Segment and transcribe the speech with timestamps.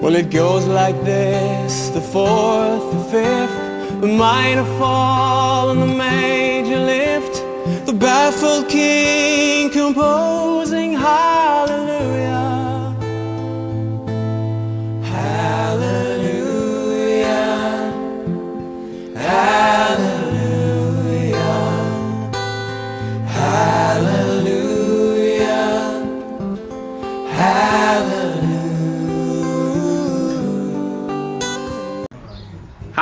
[0.00, 6.80] Well, it goes like this the fourth, the fifth, the minor fall and the major
[6.80, 7.34] lift,
[7.84, 11.99] the baffled king composing hallelujah.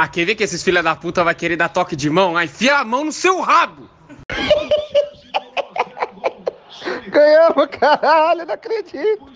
[0.00, 2.36] Ah, quer ver que esses filha da puta vai querer dar toque de mão?
[2.36, 3.90] Aí enfia a mão no seu rabo!
[7.10, 9.28] Ganhamos, caralho, não acredito.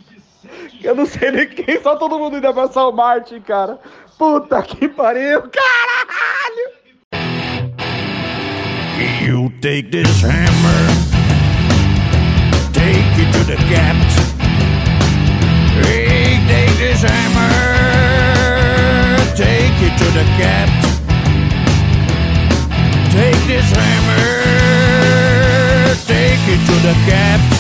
[0.81, 3.81] Eu não sei nem quem, só todo mundo indo abraçar o Martin, cara.
[4.17, 6.71] Puta que pariu, caralho!
[9.21, 10.87] You take this hammer,
[12.73, 14.15] take it to the gaps.
[15.85, 17.72] Hey, take this hammer,
[20.03, 20.87] to the gaps.
[23.13, 24.27] Take this hammer,
[26.07, 27.59] take it to the gaps.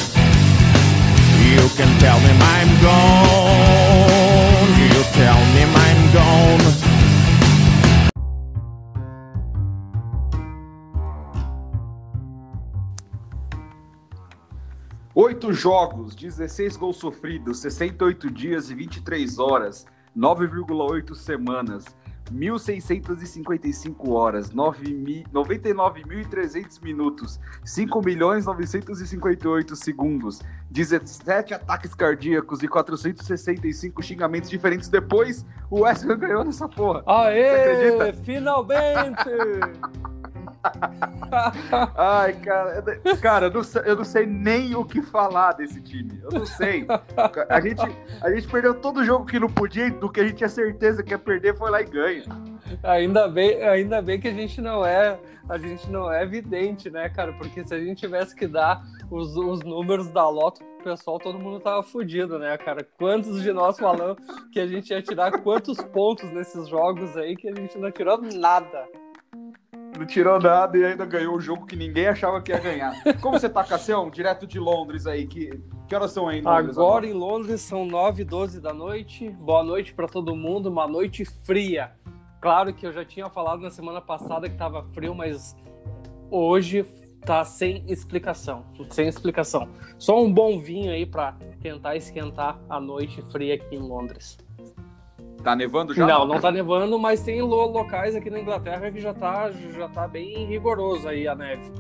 [1.47, 4.70] You can tell him I'm gone.
[4.83, 6.92] You tell him I'm gone.
[15.14, 19.86] Oito jogos, 16 gols sofridos, 68 dias e 23 horas,
[20.17, 21.84] 9,8 semanas,
[22.31, 34.89] 1.655 horas, 9 mi- 99.300 minutos, 5.958 segundos, 17 ataques cardíacos e 465 xingamentos diferentes
[34.89, 37.03] depois, o West ganhou nessa porra.
[37.06, 37.95] Aê!
[37.95, 38.12] acredita?
[38.25, 39.31] Finalmente!
[41.96, 42.82] Ai, cara,
[43.20, 46.20] cara, eu não, sei, eu não sei nem o que falar desse time.
[46.22, 46.86] Eu não sei.
[47.48, 47.82] A gente,
[48.20, 51.10] a gente perdeu todo jogo que não podia, do que a gente tinha certeza que
[51.10, 52.24] ia perder, foi lá e ganha.
[52.83, 55.18] ainda, bem, ainda bem que a gente não é.
[55.48, 57.33] A gente não é evidente, né, cara?
[57.33, 58.80] Porque se a gente tivesse que dar
[59.11, 62.86] os, os números da loto pessoal, todo mundo tava fudido, né, cara?
[62.96, 64.18] Quantos de nós falamos
[64.52, 68.20] que a gente ia tirar quantos pontos nesses jogos aí que a gente não tirou
[68.22, 68.86] nada.
[69.98, 72.95] Não tirou nada e ainda ganhou o jogo que ninguém achava que ia ganhar.
[73.20, 74.11] Como você tá, Cassião?
[74.11, 75.27] Direto de Londres aí.
[75.27, 76.79] Que, que horas são aí em Londres?
[76.79, 79.29] Agora em Londres são 9 e 12 da noite.
[79.29, 81.92] Boa noite para todo mundo, uma noite fria.
[82.41, 85.55] Claro que eu já tinha falado na semana passada que tava frio, mas
[86.31, 86.85] hoje
[87.25, 88.64] tá sem explicação.
[88.91, 89.69] Sem explicação.
[89.98, 94.39] Só um bom vinho aí para tentar esquentar a noite fria aqui em Londres.
[95.42, 96.07] Tá nevando já?
[96.07, 99.89] Não, não tá nevando, mas tem lo- locais aqui na Inglaterra que já tá, já
[99.89, 101.70] tá bem rigoroso aí a neve.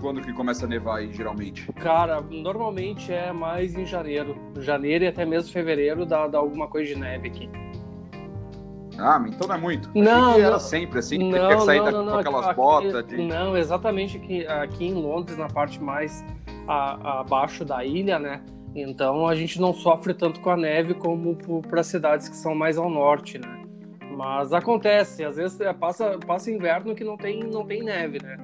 [0.00, 1.70] Quando que começa a nevar aí, geralmente?
[1.74, 4.36] Cara, normalmente é mais em janeiro.
[4.60, 7.50] Janeiro e até mesmo fevereiro dá, dá alguma coisa de neve aqui.
[8.96, 9.90] Ah, mas então não é muito.
[9.94, 10.58] Não, que era não.
[10.60, 12.18] sempre assim, Não, tinha que sair não, da- não, com não.
[12.18, 13.16] aquelas Aqui- botas de...
[13.16, 16.24] Não, exatamente aqui, aqui em Londres, na parte mais
[16.66, 18.40] a- abaixo da ilha, né?
[18.82, 22.78] Então a gente não sofre tanto com a neve como para cidades que são mais
[22.78, 23.64] ao norte, né?
[24.16, 28.36] Mas acontece, às vezes é, passa, passa inverno que não tem, não tem neve, né?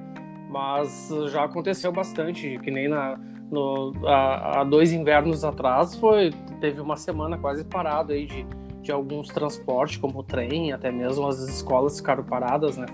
[0.49, 3.19] Mas já aconteceu bastante, que nem na,
[3.51, 6.31] no, há, dois invernos atrás foi
[6.61, 8.45] teve uma semana quase parada aí de,
[8.81, 12.85] de alguns transportes, como o trem, até mesmo as escolas ficaram paradas, né?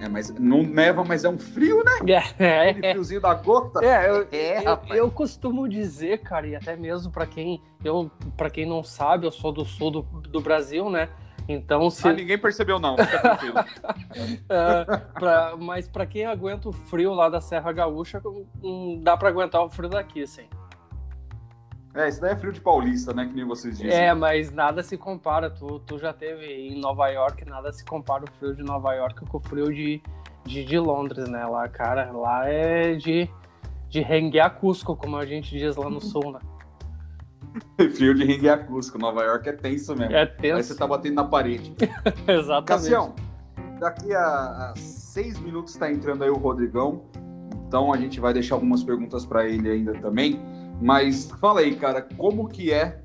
[0.00, 1.92] É, mas não neva, mas é um frio, né?
[2.38, 3.84] É, Aquele friozinho da gota.
[3.84, 4.94] É, eu, É, eu, rapaz.
[4.98, 9.30] eu costumo dizer, cara, e até mesmo para quem eu para quem não sabe, eu
[9.30, 11.08] sou do sul do, do Brasil, né?
[11.48, 13.56] Então se Ah, ninguém percebeu não, fica tranquilo.
[14.48, 14.84] é,
[15.18, 18.20] pra- mas para quem aguenta o frio lá da Serra Gaúcha,
[19.02, 20.48] dá para aguentar o frio daqui, sim.
[21.94, 23.26] É, isso daí é frio de paulista, né?
[23.26, 23.92] Que nem vocês dizem.
[23.92, 25.48] É, mas nada se compara.
[25.48, 29.24] Tu, tu já teve em Nova York, nada se compara o frio de Nova York
[29.26, 30.02] com o frio de,
[30.44, 31.44] de, de Londres, né?
[31.46, 33.30] Lá, cara, lá é de
[33.94, 36.40] de renguear Cusco, como a gente diz lá no sul, né?
[37.94, 38.98] frio de ringue acústico.
[38.98, 40.12] Nova York é tenso mesmo.
[40.12, 40.68] É Aí tenso.
[40.68, 41.72] você tá batendo na parede.
[42.26, 42.66] Exatamente.
[42.66, 43.14] Cassião,
[43.78, 47.02] daqui a, a seis minutos está entrando aí o Rodrigão.
[47.68, 50.40] Então a gente vai deixar algumas perguntas para ele ainda também.
[50.80, 53.00] Mas fala aí, cara, como que é,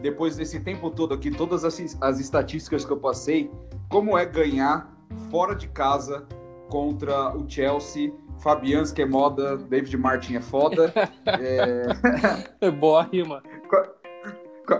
[0.00, 3.50] depois desse tempo todo aqui, todas as, as estatísticas que eu passei,
[3.88, 4.92] como é ganhar
[5.30, 6.26] fora de casa
[6.68, 8.12] contra o Chelsea?
[8.40, 10.92] Fabianski é moda, David Martin é foda.
[12.60, 13.42] É, Boa rima.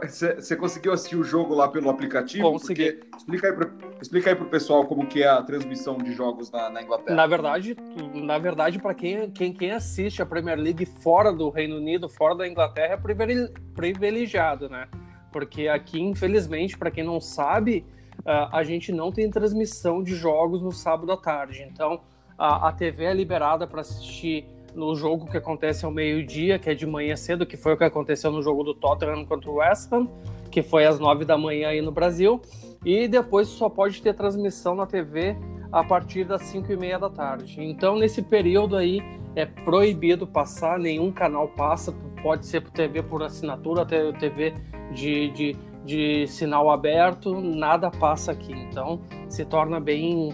[0.09, 2.51] Você conseguiu assistir o jogo lá pelo aplicativo?
[2.51, 2.93] Consegui.
[2.93, 3.71] Porque explica aí, pro,
[4.01, 7.15] explica aí pro pessoal como que é a transmissão de jogos na, na Inglaterra.
[7.15, 7.77] Na verdade,
[8.15, 12.35] na verdade, para quem, quem, quem assiste a Premier League fora do Reino Unido, fora
[12.35, 14.89] da Inglaterra, é privile- privilegiado, né?
[15.31, 17.85] Porque aqui, infelizmente, para quem não sabe,
[18.21, 21.69] uh, a gente não tem transmissão de jogos no sábado à tarde.
[21.71, 22.01] Então,
[22.39, 26.75] a, a TV é liberada para assistir no jogo que acontece ao meio-dia, que é
[26.75, 29.93] de manhã cedo, que foi o que aconteceu no jogo do Tottenham contra o West
[29.93, 30.09] Ham,
[30.51, 32.41] que foi às nove da manhã aí no Brasil.
[32.85, 35.37] E depois só pode ter transmissão na TV
[35.71, 37.63] a partir das cinco e meia da tarde.
[37.63, 39.03] Então, nesse período aí,
[39.35, 41.93] é proibido passar, nenhum canal passa,
[42.23, 44.55] pode ser por TV por assinatura, até TV
[44.93, 48.53] de, de, de sinal aberto, nada passa aqui.
[48.53, 50.33] Então, se torna bem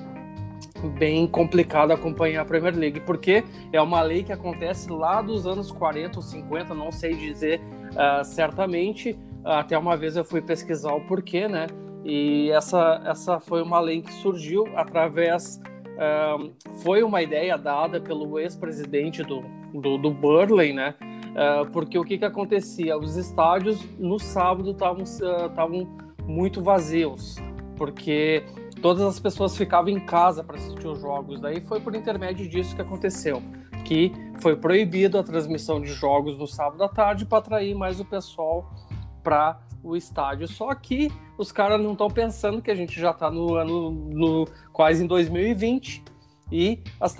[0.98, 3.42] bem complicado acompanhar a Premier League, porque
[3.72, 7.60] é uma lei que acontece lá dos anos 40 ou 50, não sei dizer
[7.92, 9.18] uh, certamente.
[9.42, 11.66] Até uma vez eu fui pesquisar o porquê, né?
[12.04, 15.60] E essa, essa foi uma lei que surgiu através.
[15.94, 16.52] Uh,
[16.82, 19.42] foi uma ideia dada pelo ex-presidente do,
[19.72, 20.94] do, do Burley, né?
[21.00, 22.96] Uh, porque o que, que acontecia?
[22.98, 27.36] Os estádios no sábado estavam uh, muito vazios,
[27.76, 28.44] porque
[28.82, 31.40] todas as pessoas ficavam em casa para assistir os jogos.
[31.40, 33.42] Daí foi por intermédio disso que aconteceu,
[33.84, 38.04] que foi proibido a transmissão de jogos no sábado à tarde para atrair mais o
[38.04, 38.70] pessoal
[39.22, 40.48] para o estádio.
[40.48, 44.48] Só que os caras não estão pensando que a gente já está no ano no,
[44.72, 46.02] quase em 2020
[46.50, 47.16] e as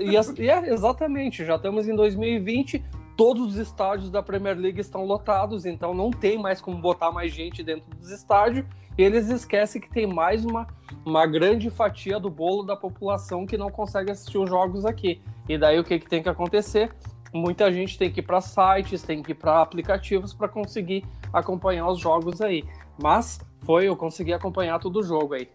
[0.00, 2.84] e, e é, exatamente, já estamos em 2020,
[3.16, 7.32] todos os estádios da Premier League estão lotados, então não tem mais como botar mais
[7.32, 8.64] gente dentro dos estádios.
[8.98, 10.66] E eles esquecem que tem mais uma,
[11.04, 15.20] uma grande fatia do bolo da população que não consegue assistir os jogos aqui.
[15.46, 16.90] E daí o que, que tem que acontecer?
[17.36, 21.88] Muita gente tem que ir para sites, tem que ir para aplicativos para conseguir acompanhar
[21.88, 22.64] os jogos aí.
[23.00, 25.48] Mas foi, eu consegui acompanhar todo o jogo aí.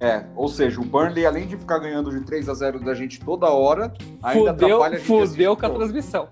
[0.00, 3.20] É, ou seja, o Burnley, além de ficar ganhando de 3 a 0 da gente
[3.20, 3.92] toda hora,
[4.22, 6.28] ainda fudeu, atrapalha a gente Fudeu com a transmissão.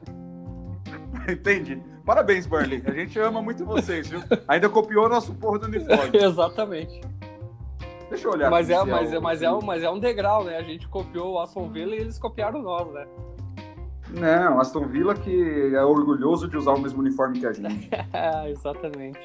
[1.28, 1.82] Entendi.
[2.06, 2.82] Parabéns, Burnley.
[2.86, 4.22] A gente ama muito vocês, viu?
[4.48, 6.16] Ainda copiou nosso porro do uniforme.
[6.16, 7.02] Exatamente.
[8.08, 8.50] Deixa eu olhar.
[8.50, 10.56] Mas é, mas, é, mas, é, mas é um degrau, né?
[10.56, 13.06] A gente copiou o Aston Villa e eles copiaram nós, né?
[14.10, 17.90] Não, Aston Villa que é orgulhoso de usar o mesmo uniforme que a gente.
[18.48, 19.20] Exatamente.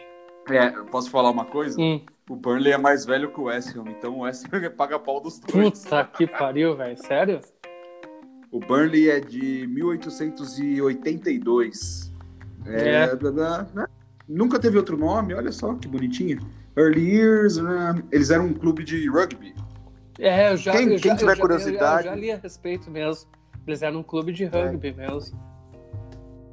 [0.50, 1.80] É, posso falar uma coisa?
[1.80, 2.01] Hum.
[2.30, 5.21] O Burnley é mais velho que o West Ham, então o West Ham paga pau
[5.21, 5.83] dos dois.
[5.83, 6.97] Puta que pariu, velho.
[6.97, 7.39] Sério?
[8.51, 12.12] O Burnley é de 1882.
[12.65, 13.15] É, é.
[13.74, 13.85] Né?
[14.27, 16.39] Nunca teve outro nome, olha só que bonitinho.
[16.75, 18.03] Early Years, né?
[18.12, 19.53] eles eram um clube de rugby.
[20.19, 22.03] É, eu já, quem, eu quem já, tiver eu curiosidade.
[22.03, 23.30] Já, eu já li a respeito mesmo.
[23.65, 24.94] Eles eram um clube de rugby é.
[24.94, 25.39] mesmo.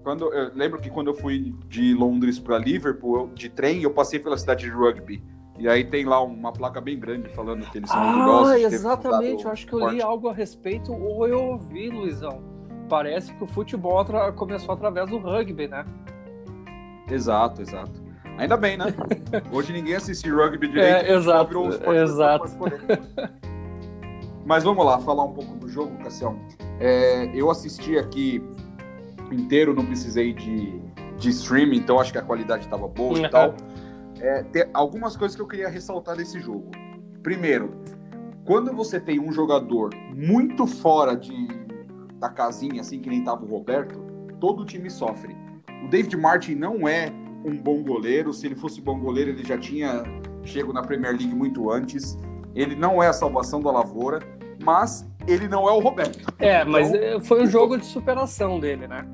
[0.02, 4.18] Quando, eu lembro que quando eu fui de Londres para Liverpool, de trem, eu passei
[4.18, 5.22] pela cidade de rugby.
[5.58, 8.52] E aí tem lá uma placa bem grande falando que eles são ah, orgulhosos.
[8.52, 9.44] Ah, exatamente.
[9.44, 12.42] Eu acho que eu li algo a respeito, ou eu ouvi, Luizão.
[12.88, 14.02] Parece que o futebol
[14.34, 15.84] começou através do rugby, né?
[17.10, 18.02] Exato, exato.
[18.38, 18.86] Ainda bem, né?
[19.52, 21.06] Hoje ninguém assiste rugby direito.
[21.06, 22.48] É, exato, exato.
[24.50, 26.36] Mas vamos lá, falar um pouco do jogo, Cassião.
[26.80, 28.42] É, eu assisti aqui
[29.30, 30.76] inteiro, não precisei de,
[31.16, 33.54] de streaming, então acho que a qualidade estava boa e tal.
[34.18, 36.68] É, tem algumas coisas que eu queria ressaltar desse jogo.
[37.22, 37.70] Primeiro,
[38.44, 41.46] quando você tem um jogador muito fora de,
[42.18, 44.00] da casinha, assim que nem estava o Roberto,
[44.40, 45.32] todo o time sofre.
[45.84, 47.12] O David Martin não é
[47.44, 48.32] um bom goleiro.
[48.32, 50.02] Se ele fosse bom goleiro, ele já tinha
[50.42, 52.18] chego na Premier League muito antes.
[52.52, 56.32] Ele não é a salvação da lavoura, mas ele não é o Roberto.
[56.38, 59.06] É, então, mas eh, foi um jogo de superação dele, né?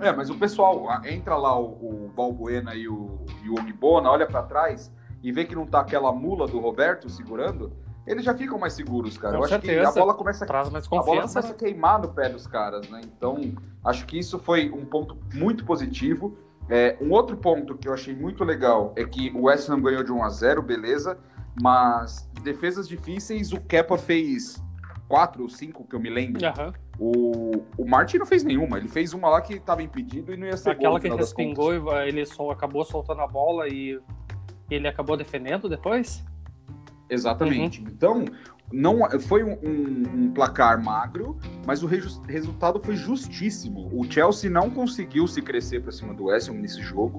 [0.00, 4.26] É, mas o pessoal entra lá o, o Balbuena e o, e o Ogbona, olha
[4.26, 4.92] para trás
[5.22, 7.72] e vê que não tá aquela mula do Roberto segurando,
[8.06, 9.38] eles já ficam mais seguros, cara.
[9.38, 9.82] Com Eu certeza.
[9.82, 11.54] acho que a bola começa, Traz mais a bola confiança, começa né?
[11.54, 13.00] a queimar no pé dos caras, né?
[13.02, 13.40] Então,
[13.82, 16.36] acho que isso foi um ponto muito positivo.
[16.68, 20.02] É, um outro ponto que eu achei muito legal é que o West Ham ganhou
[20.02, 21.18] de 1 a 0 beleza,
[21.60, 24.62] mas defesas difíceis, o Kepa fez
[25.08, 26.44] quatro ou cinco que eu me lembro.
[26.46, 26.72] Aham.
[26.98, 30.46] O, o Martin não fez nenhuma, ele fez uma lá que estava impedido e não
[30.46, 33.98] ia ser gol, Aquela no que respingou, e ele só acabou soltando a bola e
[34.70, 36.24] ele acabou defendendo depois?
[37.10, 37.82] Exatamente.
[37.82, 38.24] Então,
[38.72, 43.90] não foi um, um- um placar magro, mas o resultado foi justíssimo.
[43.92, 47.18] O Chelsea não conseguiu se crescer para cima do West Ham nesse jogo.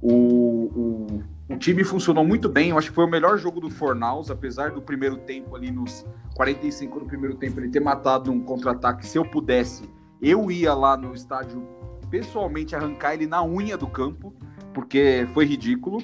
[0.00, 2.70] O, o, o time funcionou muito bem.
[2.70, 6.04] Eu acho que foi o melhor jogo do Fornaus, apesar do primeiro tempo ali nos
[6.34, 9.06] 45 do primeiro tempo ele ter matado um contra-ataque.
[9.06, 9.88] Se eu pudesse,
[10.20, 11.66] eu ia lá no estádio
[12.10, 14.34] pessoalmente arrancar ele na unha do campo,
[14.72, 16.02] porque foi ridículo.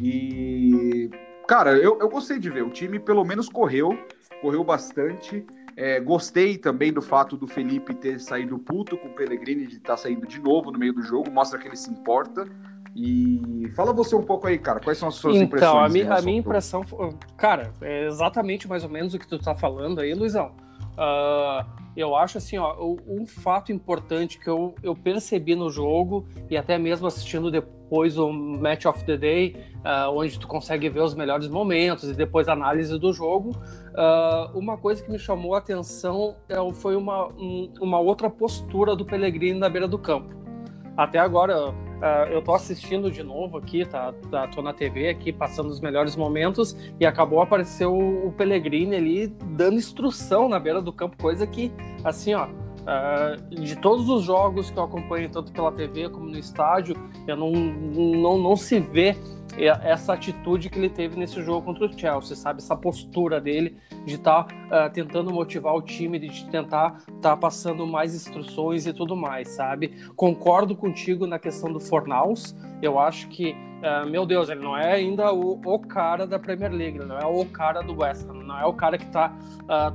[0.00, 1.10] E
[1.48, 2.62] Cara, eu, eu gostei de ver.
[2.62, 3.98] O time pelo menos correu,
[4.42, 5.46] correu bastante.
[5.74, 9.96] É, gostei também do fato do Felipe ter saído puto com o Pellegrini, de estar
[9.96, 12.46] saindo de novo no meio do jogo, mostra que ele se importa.
[13.00, 15.94] E fala você um pouco aí, cara, quais são as suas então, impressões?
[15.94, 16.82] Então, a, a minha impressão,
[17.36, 20.50] cara, é exatamente mais ou menos o que tu tá falando aí, Luizão.
[20.96, 21.64] Ah,
[21.96, 22.74] eu acho assim, ó,
[23.06, 28.32] um fato importante que eu, eu percebi no jogo e até mesmo assistindo depois o
[28.32, 32.52] Match of the Day, ah, onde tu consegue ver os melhores momentos e depois a
[32.52, 33.52] análise do jogo,
[33.96, 38.96] ah, uma coisa que me chamou a atenção é, foi uma, um- uma outra postura
[38.96, 40.36] do Pellegrini na beira do campo.
[40.98, 45.32] Até agora, ah, eu tô assistindo de novo aqui, tá, tá, tô na TV aqui,
[45.32, 50.82] passando os melhores momentos, e acabou aparecer o, o Pellegrini ali dando instrução na beira
[50.82, 51.70] do campo, coisa que,
[52.02, 52.48] assim, ó,
[52.84, 56.96] ah, de todos os jogos que eu acompanho, tanto pela TV como no estádio,
[57.28, 59.16] eu não, não, não se vê
[59.66, 62.60] essa atitude que ele teve nesse jogo contra o Chelsea, sabe?
[62.60, 64.46] Essa postura dele de estar
[64.92, 69.92] tentando motivar o time, de tentar estar passando mais instruções e tudo mais, sabe?
[70.14, 72.56] Concordo contigo na questão do Fornaus.
[72.80, 76.72] Eu acho que, ah, meu Deus, ele não é ainda o, o cara da Premier
[76.72, 79.36] League, não é o cara do West Ham, não é o cara que está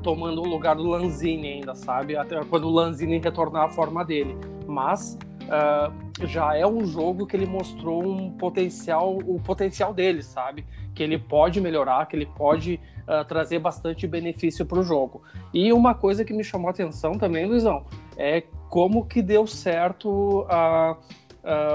[0.03, 2.15] tomando o lugar do Lanzini ainda, sabe?
[2.15, 4.37] Até quando o Lanzini retornar à forma dele.
[4.67, 5.17] Mas
[5.55, 5.91] ah,
[6.23, 10.65] já é um jogo que ele mostrou um potencial, o potencial dele, sabe?
[10.95, 15.21] Que ele pode melhorar, que ele pode ah, trazer bastante benefício para o jogo.
[15.53, 17.85] E uma coisa que me chamou a atenção também, Luizão,
[18.17, 20.97] é como que deu certo a,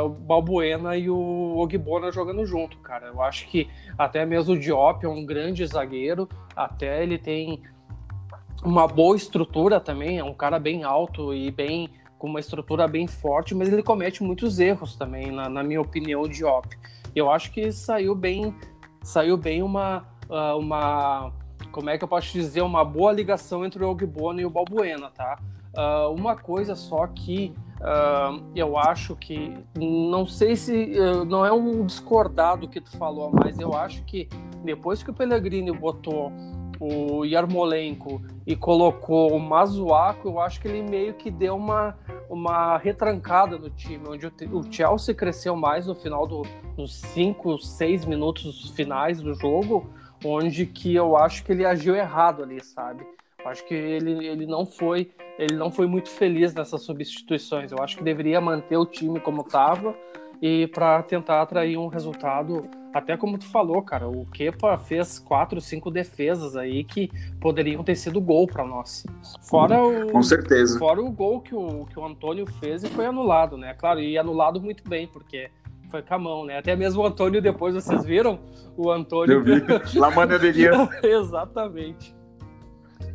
[0.02, 3.06] o Balbuena e o Ogbona jogando junto, cara.
[3.06, 7.62] Eu acho que até mesmo o Diop é um grande zagueiro, até ele tem
[8.64, 13.06] uma boa estrutura também, é um cara bem alto e bem com uma estrutura bem
[13.06, 16.68] forte, mas ele comete muitos erros também, na, na minha opinião, o Diop.
[17.14, 18.54] Eu acho que saiu bem,
[19.02, 21.32] saiu bem uma, ah, uma,
[21.70, 25.10] como é que eu posso dizer, uma boa ligação entre o Ogbono e o Balbuena,
[25.10, 25.38] tá?
[25.76, 31.52] Ah, uma coisa só que ah, eu acho que, não sei se, eh, não é
[31.52, 34.28] um discordado que tu falou, mas eu acho que
[34.64, 36.32] depois que o Pellegrini botou
[36.80, 41.99] o Yarmolenko e colocou o Mazuaco, eu acho que ele meio que deu uma,
[42.30, 46.42] uma retrancada no time, onde o, o Chelsea cresceu mais no final do,
[46.76, 49.90] dos 5, 6 minutos finais do jogo,
[50.25, 53.04] onde que eu acho que ele agiu errado ali, sabe?
[53.42, 57.70] Eu acho que ele, ele não foi ele não foi muito feliz nessas substituições.
[57.70, 59.94] Eu acho que deveria manter o time como estava
[60.42, 62.62] e para tentar atrair um resultado,
[62.99, 67.97] até como tu falou, cara, o Kepa fez quatro, cinco defesas aí que poderiam ter
[67.97, 69.07] sido gol para nós.
[69.43, 70.78] Fora o Com certeza.
[70.78, 73.75] Fora o gol que o, que o Antônio fez e foi anulado, né?
[73.75, 75.50] Claro, e anulado muito bem, porque
[75.90, 76.59] foi com a mão, né?
[76.59, 78.40] Até mesmo o Antônio, depois vocês viram?
[78.76, 79.35] O Antônio.
[79.35, 79.62] Eu vi.
[81.02, 82.17] Exatamente.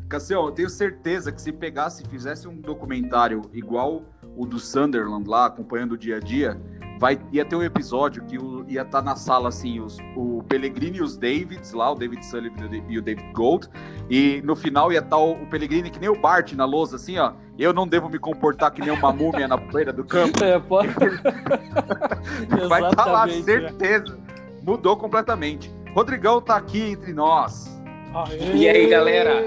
[0.08, 4.04] Cassião, eu tenho certeza que se pegasse e fizesse um documentário igual
[4.36, 6.60] o do Sunderland lá, acompanhando o dia a dia,
[7.03, 11.00] vai, ia ter um episódio que o- ia estar na sala assim, os, o Pellegrini
[11.00, 13.67] e os Davids lá, o David Sullivan e o David Gold,
[14.10, 17.17] e no final ia estar o, o Pellegrini que nem o Bart na lousa, assim,
[17.17, 17.33] ó.
[17.60, 20.41] Eu não devo me comportar que nem uma múmia na poeira do campo.
[20.41, 20.77] É, pô...
[22.69, 23.43] Vai estar lá, Exatamente, né?
[23.43, 24.19] certeza.
[24.65, 25.69] Mudou completamente.
[25.93, 27.69] Rodrigão tá aqui entre nós.
[28.15, 28.55] Aê!
[28.55, 29.43] E aí, galera?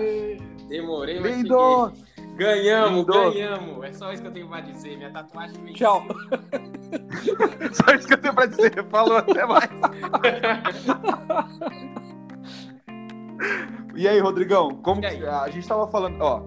[0.68, 1.88] Demorei, mas Lindo!
[1.88, 2.05] cheguei.
[2.37, 3.33] Ganhamos, Lindo!
[3.33, 3.85] ganhamos.
[3.85, 4.97] É só isso que eu tenho pra dizer.
[4.97, 5.75] Minha tatuagem venceu.
[5.75, 6.05] Tchau.
[7.73, 8.85] Só isso que eu tenho pra dizer.
[8.90, 9.69] Falou até mais.
[13.95, 15.19] E aí, Rodrigão, como E aí?
[15.19, 16.43] que- a gente tava falando, ó,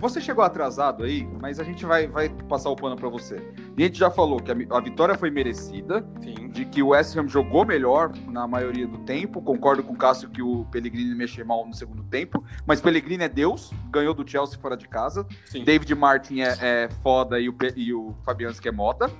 [0.00, 3.36] você chegou atrasado aí, mas a gente vai, vai passar o pano pra você.
[3.76, 6.48] E a gente já falou que a, a vitória foi merecida, Sim.
[6.48, 9.42] de que o West Ham jogou melhor na maioria do tempo.
[9.42, 13.28] Concordo com o Cássio que o Pellegrini mexeu mal no segundo tempo, mas Pellegrini é
[13.28, 15.26] Deus, ganhou do Chelsea fora de casa.
[15.44, 15.64] Sim.
[15.64, 19.10] David Martin é, é foda e o, e o Fabianski é moda.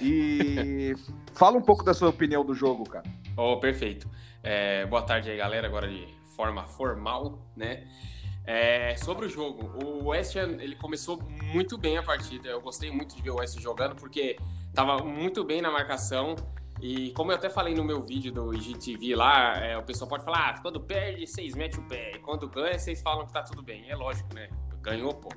[0.00, 0.94] E
[1.34, 3.04] fala um pouco da sua opinião do jogo, cara.
[3.36, 4.08] Oh, perfeito.
[4.42, 5.66] É, boa tarde aí, galera.
[5.66, 7.84] Agora de forma formal, né?
[8.44, 12.48] É, sobre o jogo, o West ele começou muito bem a partida.
[12.48, 14.38] Eu gostei muito de ver o West jogando porque
[14.74, 16.34] tava muito bem na marcação.
[16.80, 20.24] E como eu até falei no meu vídeo do IGTV lá, é, o pessoal pode
[20.24, 22.18] falar: ah, quando perde, vocês metem o pé.
[22.22, 23.88] Quando ganha, vocês falam que tá tudo bem.
[23.88, 24.48] É lógico, né?
[24.80, 25.28] Ganhou, pô.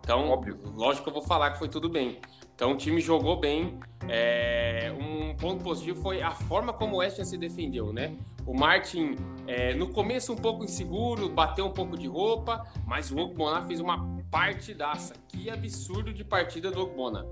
[0.00, 0.58] Então, Óbvio.
[0.76, 2.20] lógico que eu vou falar que foi tudo bem.
[2.54, 3.78] Então, o time jogou bem.
[4.08, 8.16] É, um ponto positivo foi a forma como o West Ham se defendeu, né?
[8.46, 13.18] O Martin, é, no começo, um pouco inseguro, bateu um pouco de roupa, mas o
[13.18, 15.14] Ogbona fez uma partidaça.
[15.28, 17.26] Que absurdo de partida do Ogbona.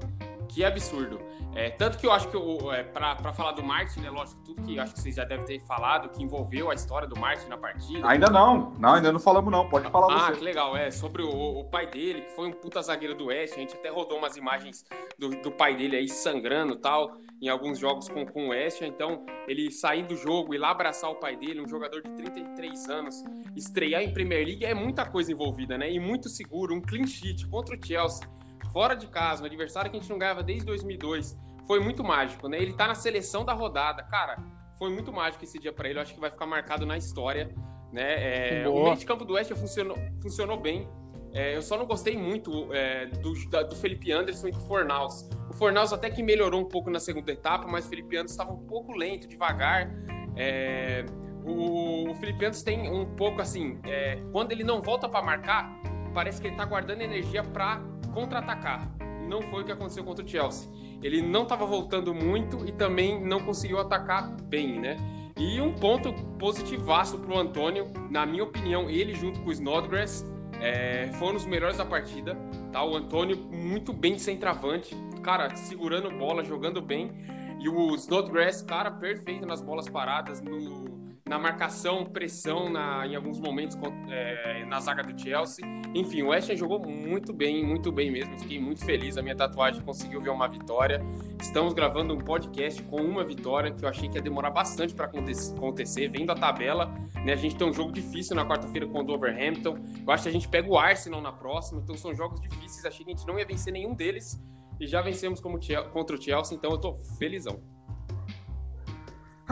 [0.52, 1.20] Que absurdo.
[1.54, 2.36] É, tanto que eu acho que,
[2.74, 5.44] é, pra, pra falar do Martin, né, lógico, tudo que acho que vocês já devem
[5.44, 8.08] ter falado, que envolveu a história do Martin na partida.
[8.08, 10.38] Ainda não, não, ainda não falamos não, pode falar Ah, você.
[10.38, 13.56] que legal, é, sobre o, o pai dele, que foi um puta zagueiro do Oeste,
[13.56, 14.84] a gente até rodou umas imagens
[15.18, 19.24] do, do pai dele aí sangrando tal, em alguns jogos com, com o Oeste, então
[19.46, 23.22] ele sair do jogo e lá abraçar o pai dele, um jogador de 33 anos,
[23.54, 27.46] estrear em Premier League é muita coisa envolvida, né, e muito seguro, um clean sheet
[27.48, 28.26] contra o Chelsea,
[28.72, 32.48] fora de casa, um adversário que a gente não ganhava desde 2002, foi muito mágico,
[32.48, 34.36] né, ele tá na seleção da rodada, cara,
[34.78, 37.54] foi muito mágico esse dia pra ele, eu acho que vai ficar marcado na história,
[37.92, 40.88] né, é, o meio de campo do Oeste funcionou, funcionou bem,
[41.34, 45.30] é, eu só não gostei muito é, do, da- do Felipe Anderson e do Fornaus.
[45.48, 48.52] O Fornaus até que melhorou um pouco na segunda etapa, mas o Felipe Anderson estava
[48.52, 49.90] um pouco lento, devagar.
[50.36, 51.06] É,
[51.42, 55.74] o, o Felipe Anderson tem um pouco assim, é, quando ele não volta para marcar,
[56.12, 58.88] parece que ele tá guardando energia para contra-atacar.
[59.28, 60.68] Não foi o que aconteceu contra o Chelsea.
[61.02, 64.96] Ele não estava voltando muito e também não conseguiu atacar bem, né?
[65.36, 70.24] E um ponto positivaço pro Antônio, na minha opinião, ele junto com o Snodgrass
[70.60, 72.36] é, foram os melhores da partida,
[72.70, 72.84] tá?
[72.84, 77.10] O Antônio muito bem de centroavante, cara, segurando bola, jogando bem.
[77.58, 80.91] E o Snodgrass, cara, perfeito nas bolas paradas, no,
[81.32, 83.74] na marcação, pressão na, em alguns momentos
[84.10, 85.64] é, na zaga do Chelsea.
[85.94, 88.38] Enfim, o Ham jogou muito bem, muito bem mesmo.
[88.38, 89.16] Fiquei muito feliz.
[89.16, 91.02] A minha tatuagem conseguiu ver uma vitória.
[91.40, 95.06] Estamos gravando um podcast com uma vitória que eu achei que ia demorar bastante para
[95.06, 96.92] acontecer, vendo a tabela.
[97.24, 97.32] Né?
[97.32, 99.78] A gente tem um jogo difícil na quarta-feira com o Wolverhampton.
[100.06, 102.84] Eu acho que a gente pega o Arsenal na próxima, então são jogos difíceis.
[102.84, 104.38] Achei que a gente não ia vencer nenhum deles
[104.78, 105.58] e já vencemos como
[105.94, 107.58] contra o Chelsea, então eu tô felizão.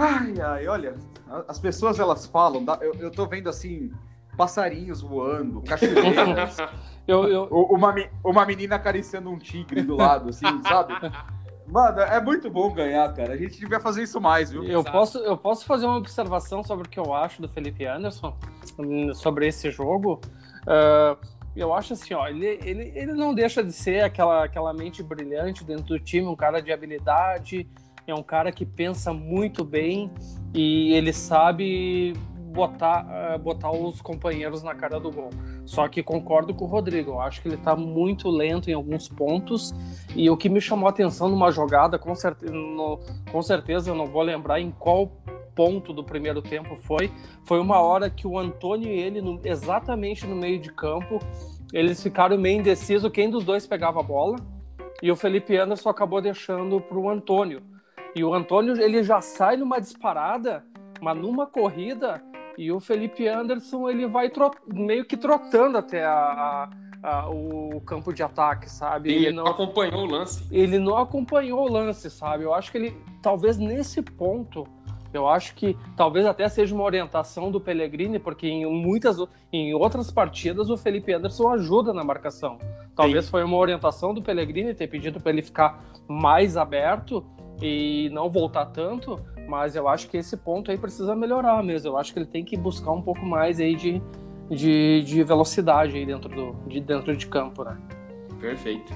[0.01, 0.95] Ai, ai, olha,
[1.47, 3.93] as pessoas elas falam, eu, eu tô vendo assim,
[4.37, 6.57] passarinhos voando, cachoeiras,
[7.09, 7.93] Eu, eu, uma,
[8.23, 10.95] uma menina acariciando um tigre do lado, assim, sabe?
[11.67, 13.33] Mano, é muito bom ganhar, cara.
[13.33, 14.63] A gente devia fazer isso mais, viu?
[14.63, 14.93] eu, Exato.
[14.93, 18.37] posso, eu posso fazer uma observação sobre o que eu acho do Felipe Anderson,
[18.79, 20.21] hum, sobre esse jogo.
[20.67, 21.17] Ah,
[21.57, 25.65] eu acho assim, ó, ele, ele, ele não deixa de ser aquela, aquela mente brilhante
[25.65, 27.69] dentro do time, um cara de habilidade,
[28.11, 30.11] é um cara que pensa muito bem
[30.55, 32.15] e ele sabe
[32.53, 35.31] botar, ah, botar os companheiros na cara do gol.
[35.65, 39.09] Só que concordo com o Rodrigo, eu acho que ele tá muito lento em alguns
[39.09, 39.73] pontos
[40.17, 42.13] e o que me chamou a atenção numa jogada, com,
[42.51, 42.99] no-
[43.31, 45.07] com certeza eu não vou lembrar em qual
[45.55, 47.11] ponto do primeiro tempo foi,
[47.45, 51.21] foi uma hora que o Antônio e ele, no- exatamente no meio de campo,
[51.73, 54.37] eles ficaram meio indecisos quem dos dois pegava a bola
[55.01, 57.63] e o Felipe Anderson acabou deixando para o Antônio.
[58.15, 60.65] E o Antônio ele já sai numa disparada,
[61.01, 62.23] mas numa corrida,
[62.59, 64.31] e o Felipe Anderson ele vai
[64.67, 66.69] meio que trotando até a-
[67.03, 69.11] a- a- o campo de ataque, sabe?
[69.13, 70.45] Ele Ele não acompanhou o lance.
[70.51, 72.45] ele não acompanhou o lance, sabe?
[72.45, 74.67] Eu acho que ele, talvez nesse ponto,
[75.13, 79.17] eu acho que talvez até seja uma orientação do Pellegrini, porque em muitas,
[79.53, 82.59] em outras partidas o Felipe Anderson ajuda na marcação.
[82.95, 87.25] Talvez foi uma orientação do Pellegrini ter pedido para ele ficar mais aberto
[87.61, 91.91] e não voltar tanto, mas eu acho que esse ponto aí precisa melhorar mesmo.
[91.91, 94.03] Eu acho que ele tem que buscar um pouco mais aí de,
[94.49, 97.77] de, de velocidade aí dentro, do, de, dentro de campo, né?
[98.41, 98.93] Perfeito.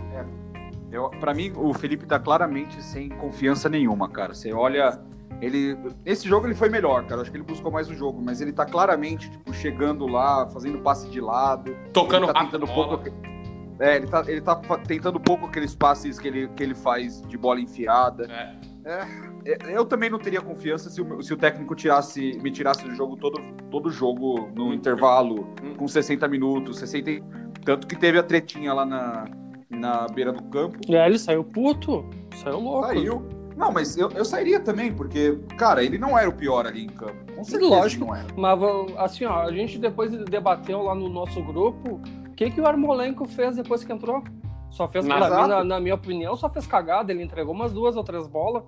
[0.90, 4.32] Eu, pra mim, o Felipe tá claramente sem confiança nenhuma, cara.
[4.32, 5.00] Você olha.
[5.40, 5.76] Ele.
[6.06, 7.20] Esse jogo ele foi melhor, cara.
[7.20, 10.78] Acho que ele buscou mais o jogo, mas ele tá claramente, tipo, chegando lá, fazendo
[10.78, 11.76] passe de lado.
[11.92, 12.98] Tocando ele tá rápido tentando a bola.
[12.98, 13.33] pouco.
[13.80, 14.54] É, ele tá, ele tá
[14.86, 18.26] tentando pouco aqueles passes que ele, que ele faz de bola enfiada.
[18.30, 18.54] É.
[18.86, 22.94] É, Eu também não teria confiança se o, se o técnico tirasse, me tirasse do
[22.94, 24.72] jogo todo, todo jogo no Hum.
[24.74, 25.74] intervalo, Hum.
[25.76, 27.10] com 60 minutos, 60.
[27.10, 27.22] e-
[27.64, 29.24] Tanto que teve a tretinha lá na,
[29.70, 30.78] na beira do campo.
[30.86, 32.04] E aí ele saiu puto,
[32.42, 32.86] saiu louco.
[32.88, 33.26] Saiu.
[33.56, 36.88] Não, mas eu, eu sairia também, porque, cara, ele não era o pior ali em
[36.88, 37.14] campo.
[37.34, 38.04] Com certeza Lógico.
[38.04, 38.26] que não era.
[38.36, 42.00] Mas assim, ó, a gente depois debateu lá no nosso grupo
[42.36, 44.22] que, que o Armolenko fez depois que entrou.
[44.70, 47.12] Só fez, mim, na, na minha opinião, só fez cagada.
[47.12, 48.64] Ele entregou umas duas ou três bolas.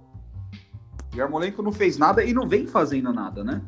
[1.15, 3.63] E Armolenko não fez nada e não vem fazendo nada, né?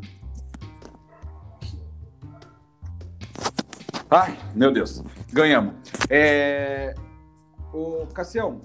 [4.11, 5.03] Ai, meu Deus.
[5.33, 5.75] Ganhamos.
[6.09, 6.95] É...
[7.73, 8.61] Ô, Cassião,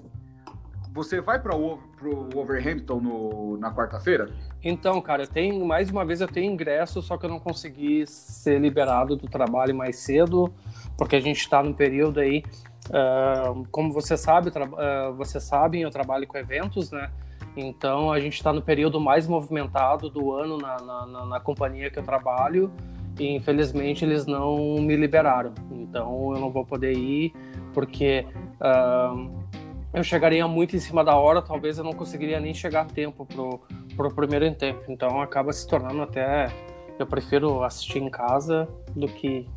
[0.92, 4.30] você vai para o pro Wolverhampton no, na quarta-feira?
[4.64, 8.06] Então, cara, eu tenho, mais uma vez eu tenho ingresso, só que eu não consegui
[8.06, 10.50] ser liberado do trabalho mais cedo,
[10.96, 12.42] porque a gente está no período aí.
[12.92, 17.10] ah, como você sabe, tra- ah, vocês eu trabalho com eventos, né?
[17.56, 21.88] Então a gente está no período mais movimentado do ano na, na, na- na companhia
[21.90, 22.70] que eu trabalho
[23.18, 25.52] e infelizmente eles não me liberaram.
[25.70, 27.32] Então eu não vou poder ir
[27.72, 28.26] porque
[28.60, 29.14] ah,
[29.94, 33.24] eu chegaria muito em cima da hora, talvez eu não conseguiria nem chegar a tempo
[33.24, 33.60] pro,
[33.96, 34.82] pro primeiro tempo.
[34.88, 36.52] Então acaba se tornando até.
[36.98, 39.48] Eu prefiro assistir em casa do que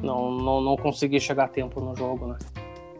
[0.00, 2.38] não, não, não conseguir chegar a tempo no jogo, né?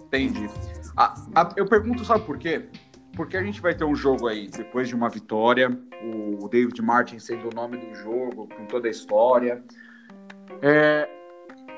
[0.07, 0.51] Entendi.
[0.97, 2.69] A, a, eu pergunto, sabe por quê?
[3.15, 5.71] Porque a gente vai ter um jogo aí, depois de uma vitória,
[6.03, 9.65] o David Martin sendo o nome do jogo, com toda a história.
[10.61, 11.09] É,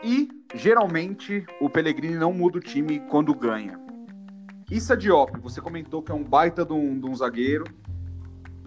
[0.02, 3.87] e, geralmente, o Pellegrini não muda o time quando ganha.
[4.70, 7.64] Issa Diop, você comentou que é um baita de um, de um zagueiro.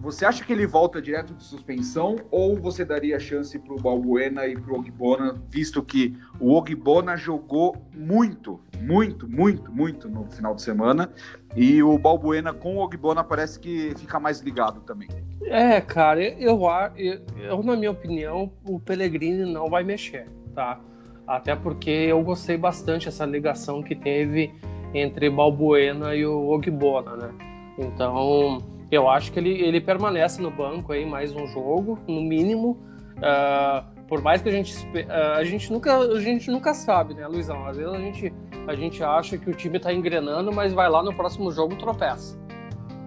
[0.00, 4.44] Você acha que ele volta direto de suspensão ou você daria chance para o Balbuena
[4.48, 10.56] e para o Ogbona, visto que o Ogbona jogou muito, muito, muito, muito no final
[10.56, 11.08] de semana
[11.54, 15.08] e o Balbuena com o Ogbona parece que fica mais ligado também.
[15.44, 16.60] É, cara, eu,
[16.96, 20.80] eu, eu na minha opinião, o Pellegrini não vai mexer, tá?
[21.24, 24.52] Até porque eu gostei bastante essa ligação que teve
[24.94, 27.30] entre Balbuena e o Ogbona, né?
[27.78, 28.58] Então,
[28.90, 32.78] eu acho que ele, ele permanece no banco aí mais um jogo, no mínimo.
[33.16, 37.26] Uh, por mais que a gente uh, a gente nunca a gente nunca sabe, né,
[37.26, 37.66] Luizão?
[37.66, 38.32] Às vezes a gente
[38.66, 42.40] a gente acha que o time está engrenando, mas vai lá no próximo jogo tropeça.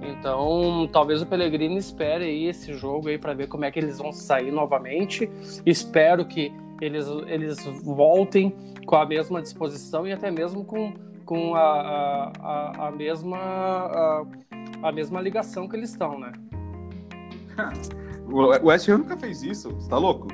[0.01, 3.97] Então, talvez o Pellegrini espere aí esse jogo aí para ver como é que eles
[3.97, 5.29] vão sair novamente.
[5.65, 8.53] Espero que eles, eles voltem
[8.85, 10.93] com a mesma disposição e até mesmo com,
[11.25, 14.23] com a, a, a, a mesma a,
[14.83, 16.31] a mesma ligação que eles estão, né?
[18.27, 20.27] o West Ham nunca fez isso, você tá louco?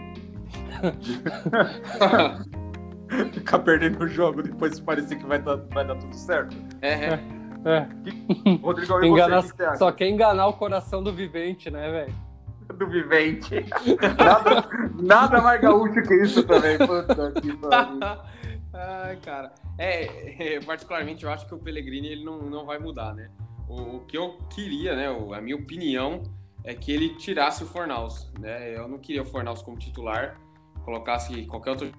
[3.34, 6.56] Ficar perdendo o jogo depois parecer que vai dar, vai dar tudo certo.
[6.82, 7.20] É, é.
[7.66, 7.86] é.
[8.62, 12.16] Rodrigo, Engana, você, que só quer enganar o coração do vivente, né, velho?
[12.78, 13.66] Do vivente.
[14.18, 14.70] nada,
[15.02, 16.78] nada mais gaúcho que isso também.
[16.78, 18.00] Puta que pariu.
[18.74, 19.54] Ai, cara.
[19.78, 23.30] É, é, particularmente eu acho que o Pellegrini ele não, não vai mudar, né?
[23.68, 26.24] O, o, que eu queria, né, a minha opinião,
[26.64, 28.76] é que ele tirasse o Fornaus, né?
[28.76, 30.40] Eu não queria o Fornaus como titular,
[30.84, 31.92] colocasse qualquer outro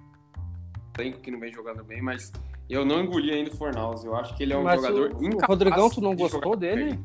[0.98, 2.32] elenco que não vem jogando bem, mas
[2.68, 4.04] eu não engoli ainda o Fornaus.
[4.04, 5.42] Eu acho que ele é um mas jogador o, incapaz.
[5.42, 6.98] O Rodrigão, tu não gostou dele?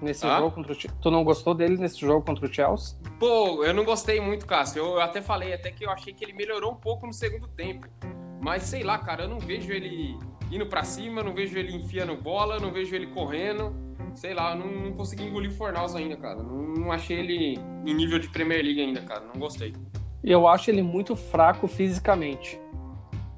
[0.00, 0.38] Nesse ah?
[0.38, 2.96] jogo contra o Tu não gostou dele nesse jogo contra o Chelsea?
[3.18, 4.80] Pô, eu não gostei muito, Cássio.
[4.80, 7.46] Eu, eu até falei até que eu achei que ele melhorou um pouco no segundo
[7.48, 7.86] tempo.
[8.40, 10.18] Mas sei lá, cara, eu não vejo ele
[10.50, 13.74] indo para cima, não vejo ele enfiando bola, não vejo ele correndo.
[14.14, 16.42] Sei lá, não, não consegui engolir o Fornaus ainda, cara.
[16.42, 19.24] Não, não, achei ele em nível de Premier League ainda, cara.
[19.24, 19.72] Não gostei.
[20.22, 22.60] Eu acho ele muito fraco fisicamente.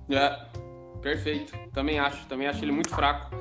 [0.09, 0.47] É,
[1.03, 1.53] perfeito.
[1.73, 2.27] Também acho.
[2.27, 3.37] Também acho ele muito fraco.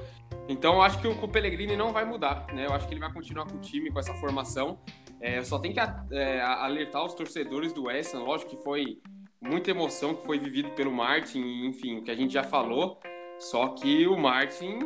[0.50, 2.66] Então eu acho que o, Pellegrini não vai mudar, né?
[2.66, 4.80] Eu acho que ele vai continuar com o time, com essa formação.
[5.22, 8.24] É, só tem que é, alertar os torcedores do West Ham.
[8.24, 9.00] Lógico que foi
[9.42, 13.00] muita emoção que foi vivido pelo Martin, enfim, o que a gente já falou.
[13.40, 14.80] Só que o Martin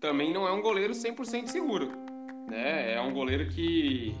[0.00, 1.92] também não é um goleiro 100% seguro.
[2.48, 2.94] Né?
[2.94, 4.14] É um goleiro que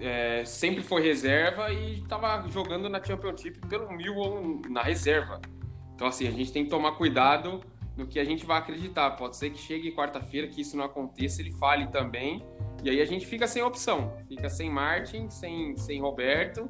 [0.00, 5.40] é, sempre foi reserva e estava jogando na Championship pelo Millwall na reserva.
[5.94, 7.60] Então, assim, a gente tem que tomar cuidado
[7.96, 9.12] no que a gente vai acreditar.
[9.12, 12.44] Pode ser que chegue quarta-feira, que isso não aconteça, ele fale também.
[12.82, 14.16] E aí a gente fica sem opção.
[14.26, 16.68] Fica sem Martin, sem, sem Roberto.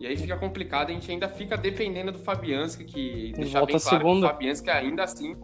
[0.00, 4.02] E aí fica complicado, a gente ainda fica dependendo do Fabianski, que deixar bem claro
[4.02, 5.36] que o Fabianski ainda assim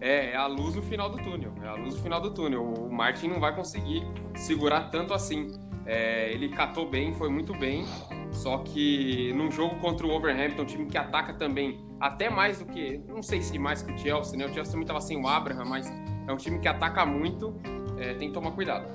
[0.00, 1.52] é, é a luz no final do túnel.
[1.60, 2.62] É a luz no final do túnel.
[2.62, 5.48] O Martin não vai conseguir segurar tanto assim.
[5.84, 7.84] É, ele catou bem, foi muito bem.
[8.30, 12.66] Só que num jogo contra o Overhampton, um time que ataca também, até mais do
[12.66, 12.98] que.
[13.08, 14.46] Não sei se mais que o Chelsea, né?
[14.46, 15.92] O Chelsea também estava sem o Abraham, mas
[16.28, 17.60] é um time que ataca muito.
[17.98, 18.86] É, tem que tomar cuidado.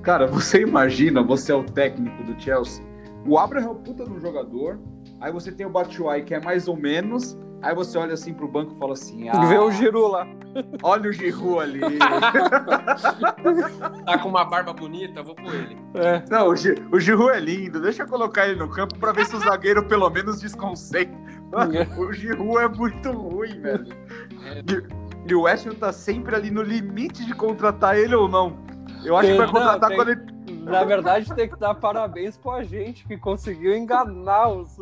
[0.00, 2.89] Cara, você imagina, você é o técnico do Chelsea.
[3.26, 4.78] O Abraham é um puta no jogador.
[5.20, 7.38] Aí você tem o Batshuayi, que é mais ou menos.
[7.62, 10.26] Aí você olha assim pro banco e fala assim: ah, Vê o Giru lá.
[10.82, 11.80] Olha o Giru ali.
[14.06, 15.76] tá com uma barba bonita, vou por ele.
[15.94, 16.24] É.
[16.30, 17.80] Não, o, G, o Giru é lindo.
[17.80, 21.14] Deixa eu colocar ele no campo pra ver se o zagueiro pelo menos desconcentra.
[21.98, 23.86] o Giru é muito ruim, velho.
[24.44, 24.60] É.
[24.60, 28.56] E, e, o West tá sempre ali no limite de contratar ele ou não.
[29.04, 30.22] Eu acho tem, que vai contratar não, quando ele
[30.70, 34.76] na verdade, tem que dar parabéns pra gente que conseguiu enganar os,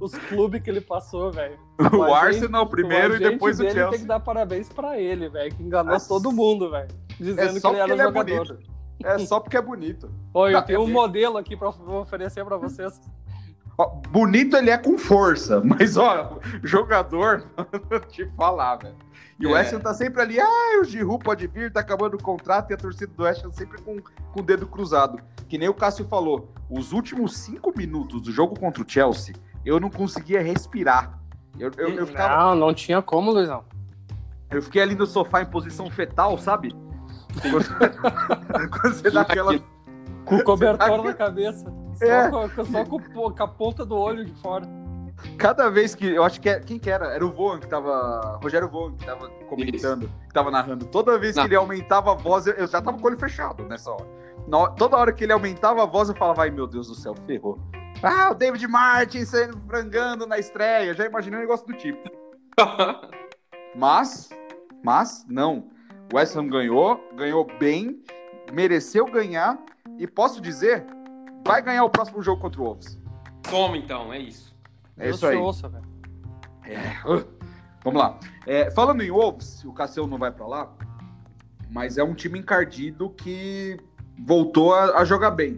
[0.00, 1.58] os clubes que ele passou, velho.
[1.80, 3.88] O, o Arsenal primeiro e depois o Chelsea.
[3.88, 6.06] Tem que dar parabéns pra ele, velho, que enganou Nossa.
[6.06, 6.88] todo mundo, velho.
[7.18, 8.32] Dizendo é que ele era ele jogador.
[8.32, 8.64] É, bonito.
[9.02, 10.10] é só porque é bonito.
[10.34, 13.00] Oi, eu tenho um modelo aqui pra oferecer pra vocês.
[14.10, 17.46] Bonito ele é com força, mas ó, jogador,
[18.10, 18.94] te falar, velho.
[19.40, 19.48] E é.
[19.48, 22.70] o West Ham tá sempre ali, ah, o Giroud pode vir, tá acabando o contrato,
[22.70, 25.18] e a torcida do West Ham sempre com, com o dedo cruzado.
[25.48, 29.80] Que nem o Cássio falou, os últimos cinco minutos do jogo contra o Chelsea, eu
[29.80, 31.18] não conseguia respirar.
[31.58, 32.36] Eu, eu, eu ficava...
[32.36, 33.64] Não, não tinha como, Luizão.
[34.50, 36.74] Eu fiquei ali no sofá em posição fetal, sabe?
[37.40, 37.66] Quando,
[38.70, 39.58] quando você dá aquela.
[40.24, 41.64] Com o cobertor na cabeça.
[41.94, 42.30] Só, É.
[42.30, 44.66] com, só com a ponta do olho de fora.
[45.38, 46.06] Cada vez que.
[46.06, 46.48] Eu acho que.
[46.48, 47.06] é- Quem que era?
[47.14, 48.38] Era o Voan que tava.
[48.42, 50.86] Rogério Voan que tava comentando, que tava narrando.
[50.86, 51.46] Toda vez que Não.
[51.46, 54.06] ele aumentava a voz, eu, eu já tava com o olho fechado nessa hora.
[54.48, 57.14] Na toda hora que ele aumentava a voz, eu falava, ai meu Deus do céu,
[57.26, 57.58] ferrou.
[58.02, 60.94] Ah, o David Martin saindo frangando na estreia.
[60.94, 62.10] Já imaginei um negócio do tipo.
[63.74, 64.28] Mas,
[64.82, 65.68] mas, não.
[66.12, 68.02] O West Ham ganhou, ganhou bem,
[68.52, 69.58] mereceu ganhar
[69.98, 70.84] e posso dizer,
[71.46, 72.98] vai ganhar o próximo jogo contra o Wolves.
[73.48, 74.49] Toma então, é isso.
[75.00, 75.36] É Deus isso aí.
[75.36, 75.84] ouça, velho.
[77.04, 77.40] Uh,
[77.82, 78.18] Vamos lá.
[78.46, 80.70] É, falando em Wolves, o Cassel não vai pra lá,
[81.70, 83.78] mas é um time encardido que
[84.18, 85.56] voltou a, a jogar bem.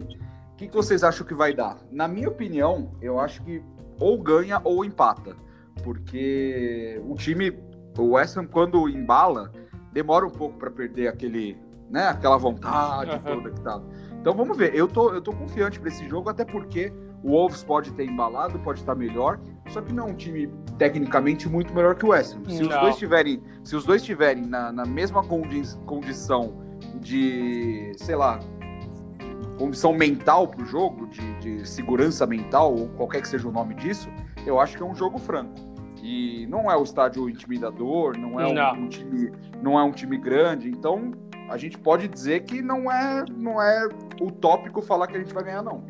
[0.53, 1.77] O que, que vocês acham que vai dar?
[1.91, 3.61] Na minha opinião, eu acho que
[3.99, 5.35] ou ganha ou empata,
[5.83, 7.51] porque o time,
[7.97, 9.51] o West Ham, quando embala,
[9.91, 11.57] demora um pouco para perder aquele,
[11.89, 13.19] né, aquela vontade Aham.
[13.19, 13.81] toda que tá.
[14.21, 14.73] Então vamos ver.
[14.73, 18.59] Eu tô, eu tô confiante para esse jogo, até porque o Wolves pode ter embalado,
[18.59, 22.35] pode estar melhor, só que não é um time tecnicamente muito melhor que o West
[22.35, 22.49] Ham.
[22.49, 22.81] Se os Não.
[22.81, 26.61] dois tiverem, se os dois tiverem na, na mesma condi condição
[26.99, 28.39] de, sei lá,
[29.57, 34.09] condição mental pro jogo, de, de segurança mental, ou qualquer que seja o nome disso,
[34.45, 35.53] eu acho que é um jogo franco.
[36.01, 38.73] E não é o estádio intimidador, não é um, Não.
[38.73, 39.31] um time,
[39.61, 41.13] não é um time grande, então
[41.49, 43.87] a gente pode dizer que não é, não é
[44.19, 45.85] utópico falar que a gente vai ganhar não.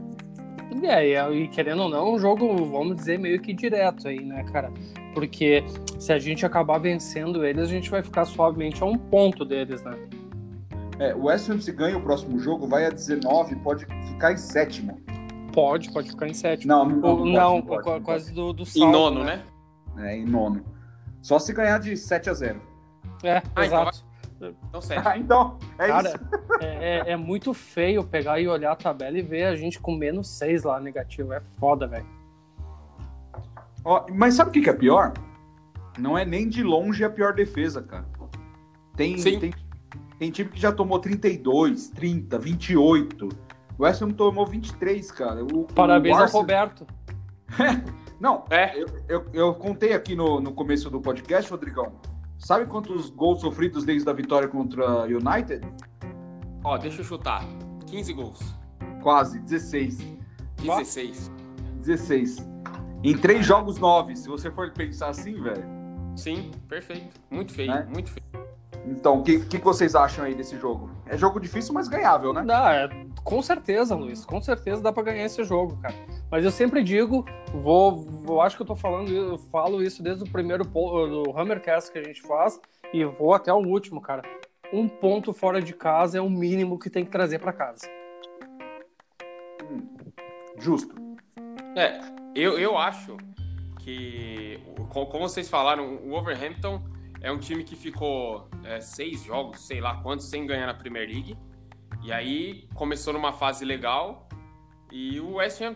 [0.82, 4.24] E aí, e querendo ou não, é um jogo, vamos dizer, meio que direto aí,
[4.24, 4.72] né, cara?
[5.14, 5.64] Porque
[6.00, 9.84] se a gente acabar vencendo eles, a gente vai ficar suavemente a um ponto deles,
[9.84, 9.98] né?
[11.00, 14.38] É, o West Ham se ganha o próximo jogo, vai a 19, pode ficar em
[14.38, 15.00] sétimo.
[15.52, 16.74] Pode, pode ficar em sétimo.
[16.74, 19.42] Não, não, não, não, pode, não pode, quase do, do Em saldo, nono, né?
[19.94, 20.08] pode.
[20.08, 20.64] É, em nono.
[21.22, 22.62] Só se ganhar de 7 a 0.
[23.24, 24.06] É, Ah, então exato.
[24.70, 25.04] Então, sério.
[25.06, 26.20] Ah, então, é Cara, isso.
[26.62, 29.96] é, é- é muito feio pegar e olhar a tabela e ver a gente com
[29.96, 31.34] menos 6 lá negativo.
[31.34, 32.06] É foda, velho.
[34.14, 35.14] Mas sabe o que, que é pior?
[36.00, 38.06] Não é nem de longe a pior defesa, cara.
[38.96, 39.40] Tem, Sim.
[39.40, 39.54] tem,
[40.20, 43.30] tem time que já tomou 32, 30, 28.
[43.78, 45.44] O West Ham tomou 23, cara.
[45.44, 46.88] O, Parabéns o ao Arsenal- Roberto.
[48.20, 51.92] Não, É, eu, eu, eu contei aqui no, no começo do podcast, Rodrigão.
[52.44, 55.66] Sabe quantos gols sofridos desde a vitória contra United?
[56.62, 57.42] ó, deixa eu chutar.
[57.88, 58.40] 15 gols.
[59.02, 60.00] Quase, 16.
[60.62, 61.32] 16.
[61.78, 62.50] 16.
[63.02, 64.18] Em três jogos, nove.
[64.18, 65.64] Se você for pensar assim, velho.
[66.18, 67.18] Sim, perfeito.
[67.32, 67.86] Muito feio, É?
[67.86, 68.26] muito feio.
[68.86, 70.90] Então, o que, que, vocês acham aí desse jogo?
[71.06, 72.44] É jogo difícil, mas ganhável, né?
[72.44, 72.90] Dá, é,
[73.24, 74.26] com certeza, Luiz.
[74.26, 75.96] Com certeza dá pra ganhar esse jogo, cara.
[76.30, 80.24] Mas eu sempre digo, vou, vou acho que eu tô falando, eu falo isso desde
[80.24, 82.60] o primeiro po- do Hammercast que a gente faz
[82.94, 84.22] e vou até o último, cara.
[84.72, 87.88] Um ponto fora de casa é o mínimo que tem que trazer pra casa.
[90.60, 90.96] Justo.
[91.76, 92.00] É,
[92.36, 93.18] eu, eu acho
[93.80, 94.60] que,
[94.90, 96.82] co- como vocês falaram, o Overhampton
[97.22, 101.08] é um time que ficou é, seis jogos, sei lá quantos, sem ganhar na Premier
[101.08, 101.38] League.
[102.04, 104.28] E aí começou numa fase legal
[104.92, 105.76] e o West Ham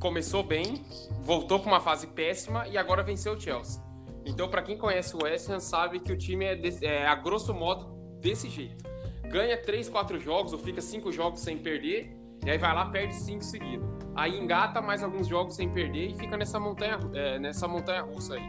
[0.00, 0.84] começou bem,
[1.22, 3.82] voltou para uma fase péssima e agora venceu o Chelsea.
[4.26, 7.14] Então, para quem conhece o West Ham, sabe que o time é, desse- é, a
[7.14, 7.86] grosso modo
[8.20, 8.84] desse jeito.
[9.30, 13.14] Ganha três, quatro jogos ou fica cinco jogos sem perder e aí vai lá perde
[13.14, 13.86] cinco seguidos.
[14.14, 18.34] Aí engata mais alguns jogos sem perder e fica nessa montanha, é, nessa montanha russa
[18.34, 18.42] aí.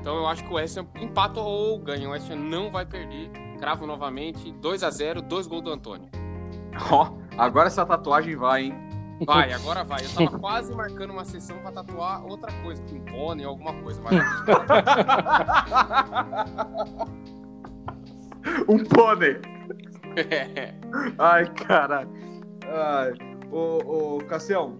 [0.00, 2.08] Então eu acho que o West Ham empata ou ganha.
[2.08, 3.30] O West Ham não vai perder.
[3.58, 6.08] Cravo novamente, 2 a 0 dois gols do Antônio.
[6.90, 8.74] Ó, agora essa tatuagem vai, hein?
[9.24, 10.04] Vai, agora vai.
[10.04, 14.00] Eu tava quase marcando uma sessão pra tatuar outra coisa, que um pônei, alguma coisa.
[14.02, 14.14] Mas
[18.68, 19.40] um pônei.
[21.18, 22.10] Ai, caralho.
[22.66, 23.12] Ai.
[23.50, 24.76] Ô, ô Cassião,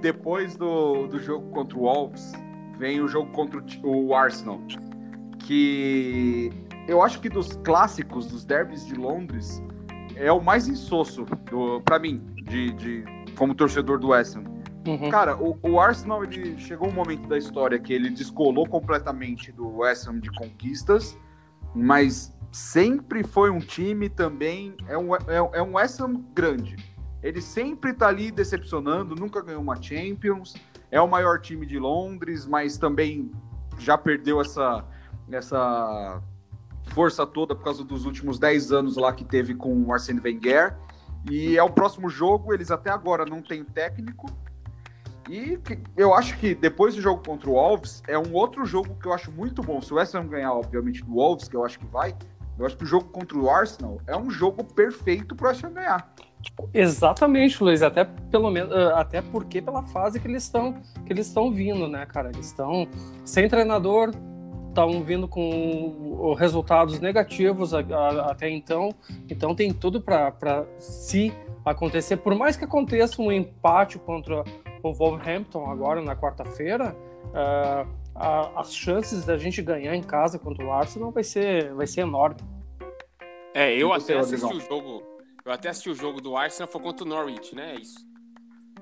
[0.00, 2.32] depois do, do jogo contra o Wolves,
[2.76, 4.60] vem o jogo contra o, o Arsenal.
[5.38, 6.50] Que
[6.88, 9.62] eu acho que dos clássicos, dos derbys de Londres,
[10.20, 11.24] é o mais insosso
[11.84, 13.04] pra mim, de, de,
[13.36, 14.44] como torcedor do West Ham.
[14.86, 15.10] Uhum.
[15.10, 19.78] Cara, o, o Arsenal ele chegou um momento da história que ele descolou completamente do
[19.78, 21.18] West Ham de conquistas,
[21.74, 25.20] mas sempre foi um time também é um é,
[25.54, 26.76] é um West Ham grande.
[27.22, 30.54] Ele sempre tá ali decepcionando, nunca ganhou uma Champions,
[30.90, 33.30] é o maior time de Londres, mas também
[33.78, 34.84] já perdeu essa
[35.30, 36.22] essa
[36.92, 40.76] força toda por causa dos últimos 10 anos lá que teve com o Arsene Wenger.
[41.30, 44.26] E é o próximo jogo, eles até agora não têm técnico,
[45.30, 45.60] e
[45.96, 49.12] eu acho que depois do jogo contra o Wolves, é um outro jogo que eu
[49.12, 49.80] acho muito bom.
[49.80, 52.14] Se o West Ham ganhar, obviamente, do Wolves, que eu acho que vai,
[52.58, 56.14] Eu acho que o jogo contra o Arsenal é um jogo perfeito pro Arsenal ganhar.
[56.74, 57.80] Exatamente, Luiz.
[57.80, 60.74] Até pelo menos, eh, até porque pela fase que eles estão
[61.06, 62.28] que eles estão vindo, né, cara?
[62.28, 62.86] Eles estão
[63.24, 64.10] sem treinador,
[64.70, 68.94] estão vindo com resultados negativos a, a, até então.
[69.28, 71.32] Então tem tudo para se
[71.64, 72.16] acontecer.
[72.16, 74.42] Por mais que aconteça um empate contra
[74.82, 78.00] o Wolverhampton agora na quarta-feira, uh,
[78.56, 82.40] as chances da gente ganhar em casa contra o Arsenal vai ser, vai ser enorme.
[83.54, 85.02] É, eu até assisti o jogo.
[85.44, 87.74] Eu até assisti o jogo do Arsenal, foi contra o Norwich, né?
[87.74, 88.06] É isso.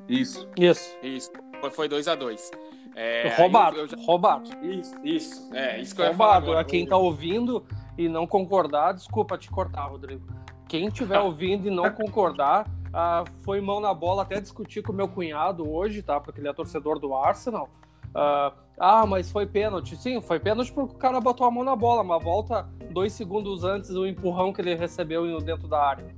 [0.08, 0.48] Isso.
[0.56, 0.98] Isso.
[1.02, 1.32] Isso.
[1.72, 2.50] Foi 2x2.
[3.00, 3.96] É, roubado, eu, eu já...
[4.04, 4.50] roubado.
[4.60, 5.54] Isso, isso.
[5.54, 6.46] É, isso que eu roubado.
[6.46, 7.64] ia falar Quem tá ouvindo
[7.96, 10.26] e não concordar, desculpa te cortar, Rodrigo.
[10.68, 15.06] Quem tiver ouvindo e não concordar, uh, foi mão na bola até discutir com meu
[15.06, 16.18] cunhado hoje, tá?
[16.18, 17.68] Porque ele é torcedor do Arsenal.
[18.08, 19.96] Uh, ah, mas foi pênalti.
[19.96, 23.62] Sim, foi pênalti porque o cara botou a mão na bola, mas volta dois segundos
[23.62, 26.16] antes do empurrão que ele recebeu dentro da área.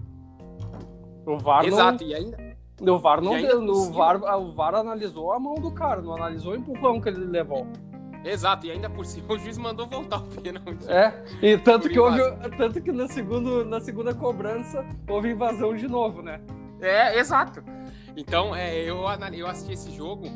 [1.26, 2.10] O VAR Exato, não...
[2.10, 2.49] e ainda
[2.80, 6.52] o VAR não deu, o VAR, o VAR analisou a mão do cara, não analisou
[6.52, 7.66] o empurrão que ele levou.
[8.24, 10.88] Exato, e ainda por cima o juiz mandou voltar o pênalti.
[10.88, 12.20] É, e tanto que houve,
[12.56, 16.40] tanto que na, segundo, na segunda cobrança houve invasão de novo, né?
[16.80, 17.62] É, exato.
[18.16, 20.26] Então, é, eu, eu assisti esse jogo,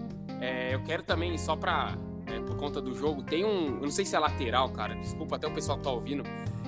[0.41, 3.91] é, eu quero também, só pra, é, por conta do jogo, tem um, eu não
[3.91, 6.23] sei se é lateral, cara, desculpa até o pessoal que tá ouvindo,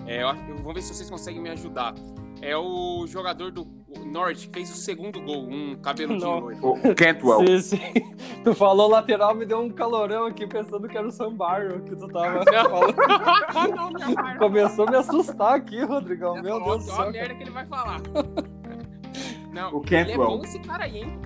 [0.06, 1.94] é, eu, eu, vamos ver se vocês conseguem me ajudar.
[2.42, 3.64] É o jogador do
[4.04, 6.58] Norwich que fez o segundo gol, um cabelo de loiro.
[6.62, 7.46] O Cantwell.
[7.46, 8.16] Sim, sim.
[8.44, 12.08] Tu falou lateral, me deu um calorão aqui pensando que era o Sambarro que tu
[12.08, 12.94] tava falando.
[14.38, 16.40] Começou a me assustar aqui, Rodrigão.
[16.40, 16.94] Meu Deus do céu.
[16.98, 18.00] Olha a merda que ele vai falar.
[19.52, 20.00] Não, o Cantwell.
[20.00, 21.20] ele é bom esse cara aí, hein?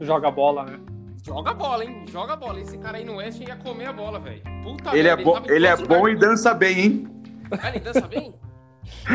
[0.00, 0.80] Joga bola, né?
[1.24, 2.04] Joga bola, hein?
[2.08, 2.60] Joga bola.
[2.60, 4.42] Esse cara aí no West ia comer a bola, velho.
[4.62, 7.08] Puta ele, é bo ele, ele é bom e dança bem, hein?
[7.60, 8.34] Ah, ele dança bem?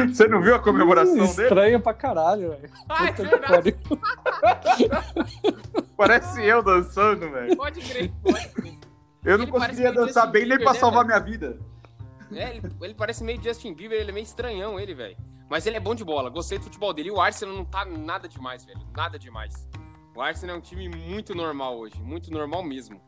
[0.08, 1.48] Você não viu a comemoração Estranho dele?
[1.48, 2.70] Estranho pra caralho, velho.
[2.90, 3.78] Ah, é verdade.
[5.96, 7.56] Parece eu dançando, velho.
[7.56, 8.78] Pode crer, pode crer.
[9.24, 11.58] Eu ele não conseguiria dançar bem nem pra né, salvar minha vida.
[12.32, 15.18] É, ele, ele, parece meio Justin Bieber, ele é meio estranhão, ele, velho.
[15.50, 17.10] Mas ele é bom de bola, gostei do futebol dele.
[17.10, 18.80] E o Arsenal não tá nada demais, velho.
[18.96, 19.68] Nada demais.
[20.16, 23.02] O Arsenal é um time muito normal hoje, muito normal mesmo.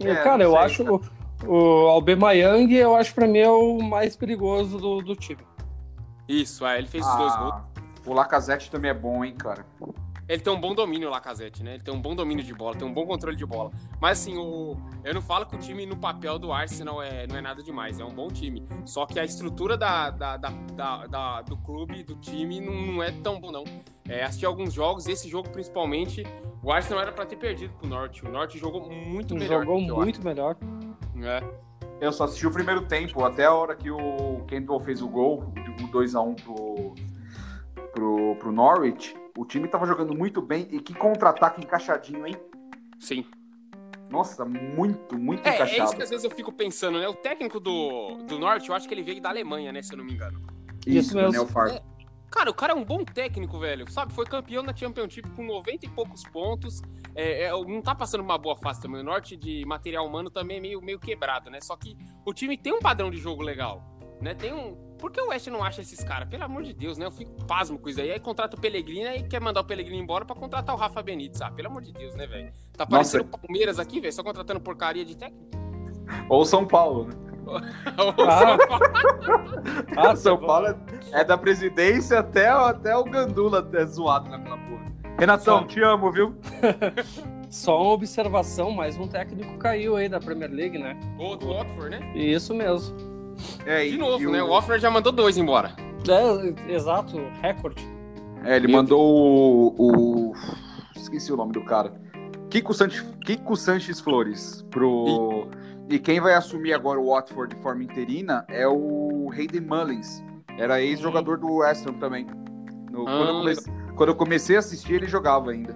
[0.00, 0.84] É, cara, eu sei, acho.
[0.84, 1.17] Cara.
[1.46, 5.42] O Albemayang, eu acho pra mim é o mais perigoso do, do time.
[6.28, 7.62] Isso, é, ele fez ah, os dois gols.
[8.06, 9.64] O Lacazette também é bom, hein, cara.
[10.28, 11.74] Ele tem um bom domínio, o Lacazette, né?
[11.74, 13.70] Ele tem um bom domínio de bola, tem um bom controle de bola.
[13.98, 14.76] Mas assim, o...
[15.02, 17.26] eu não falo que o time no papel do Arsenal é...
[17.26, 18.62] não é nada demais, é um bom time.
[18.84, 23.02] Só que a estrutura da, da, da, da, da do clube, do time, não, não
[23.02, 23.64] é tão bom, não.
[24.06, 26.24] É, assisti alguns jogos, esse jogo principalmente,
[26.62, 28.22] o Arsenal era para ter perdido pro Norte.
[28.26, 29.64] O Norte jogou muito melhor.
[29.64, 30.56] Jogou muito melhor.
[31.24, 31.42] É.
[32.00, 35.52] Eu só assisti o primeiro tempo, até a hora que o Cantwell fez o gol,
[35.82, 36.94] o 2x1 pro,
[37.92, 39.16] pro, pro Norwich.
[39.36, 42.36] O time tava jogando muito bem e que contra-ataque encaixadinho, hein?
[42.98, 43.24] Sim.
[44.10, 45.80] Nossa, muito, muito é, encaixado.
[45.80, 47.08] É isso que às vezes eu fico pensando, né?
[47.08, 49.82] O técnico do, do Norte, eu acho que ele veio da Alemanha, né?
[49.82, 50.40] Se eu não me engano.
[50.86, 51.48] Isso, isso mesmo.
[51.68, 51.82] É,
[52.30, 53.90] cara, o cara é um bom técnico, velho.
[53.90, 54.12] Sabe?
[54.12, 56.82] Foi campeão da Championship com 90 e poucos pontos.
[57.14, 59.00] É, é, não tá passando uma boa fase também.
[59.00, 61.60] O norte de material humano também é meio, meio quebrado, né?
[61.60, 63.82] Só que o time tem um padrão de jogo legal,
[64.20, 64.34] né?
[64.34, 64.88] Tem um.
[64.98, 66.28] Por que o West não acha esses caras?
[66.28, 67.06] Pelo amor de Deus, né?
[67.06, 68.10] Eu fico pasmo com isso aí.
[68.10, 71.40] Aí contrata o Pellegrini e quer mandar o Pellegrini embora pra contratar o Rafa Benítez.
[71.40, 72.52] Ah, pelo amor de Deus, né, velho?
[72.76, 75.46] Tá parecendo o Palmeiras aqui, velho, só contratando porcaria de técnico.
[76.28, 77.27] Ou São Paulo, né?
[77.56, 77.62] Ah.
[77.96, 78.84] São Paulo.
[79.96, 80.76] ah, São Paulo é,
[81.12, 84.92] é da presidência até, até o Gandula é zoado naquela porra.
[85.18, 85.64] Renatão, Só...
[85.66, 86.34] te amo, viu?
[87.50, 90.98] Só uma observação, mais um técnico caiu aí da Premier League, né?
[91.18, 92.12] O do Watford, né?
[92.14, 92.94] Isso mesmo.
[93.64, 94.42] É, De novo, né?
[94.42, 95.72] O Watford já mandou dois embora.
[96.08, 97.82] É, exato, recorde.
[98.44, 100.32] É, ele mandou o, o,
[100.94, 101.92] Esqueci o nome do cara.
[102.50, 105.48] Kiko Sanches, Kiko Sanches Flores pro.
[105.50, 105.67] E...
[105.88, 110.22] e quem vai assumir agora o Watford de forma interina é o Hayden Mullins.
[110.58, 112.26] Era ex-jogador do West Ham também.
[112.90, 115.74] No, ah, quando, eu comecei, quando, eu comecei, a assistir, ele jogava ainda.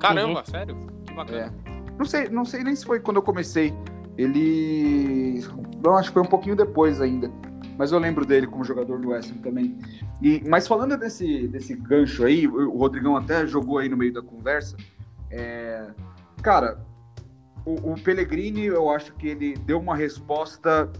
[0.00, 0.46] Caramba, uhum.
[0.46, 0.76] sério?
[1.04, 1.38] Que bacana.
[1.38, 1.72] É.
[1.98, 3.74] Não, sei, não sei nem se foi quando eu comecei.
[4.16, 5.44] Ele.
[5.84, 7.30] Não, acho que foi um pouquinho depois ainda.
[7.76, 9.76] Mas eu lembro dele como jogador do West Ham também.
[10.20, 14.22] E, mas falando desse, desse gancho aí, o Rodrigão até jogou aí no meio da
[14.22, 14.76] conversa.
[15.30, 15.88] É,
[16.42, 16.78] cara,
[17.64, 20.90] o, o Pellegrini, eu acho que ele deu uma resposta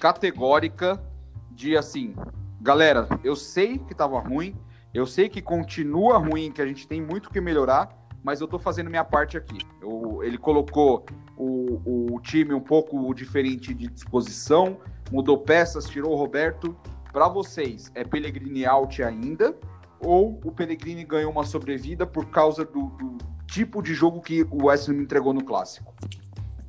[0.00, 1.02] categórica
[1.50, 2.14] de assim,
[2.60, 4.56] galera, eu sei que tava ruim,
[4.92, 7.88] eu sei que continua ruim, que a gente tem muito que melhorar,
[8.22, 9.58] mas eu tô fazendo minha parte aqui.
[9.82, 11.04] Eu, ele colocou
[11.36, 14.78] o, o time um pouco diferente de disposição,
[15.12, 16.76] mudou peças, tirou o Roberto.
[17.12, 19.54] Para vocês, é Pellegrini out ainda?
[20.00, 24.66] Ou o Pellegrini ganhou uma sobrevida por causa do, do tipo de jogo que o
[24.66, 25.94] West Ham entregou no clássico?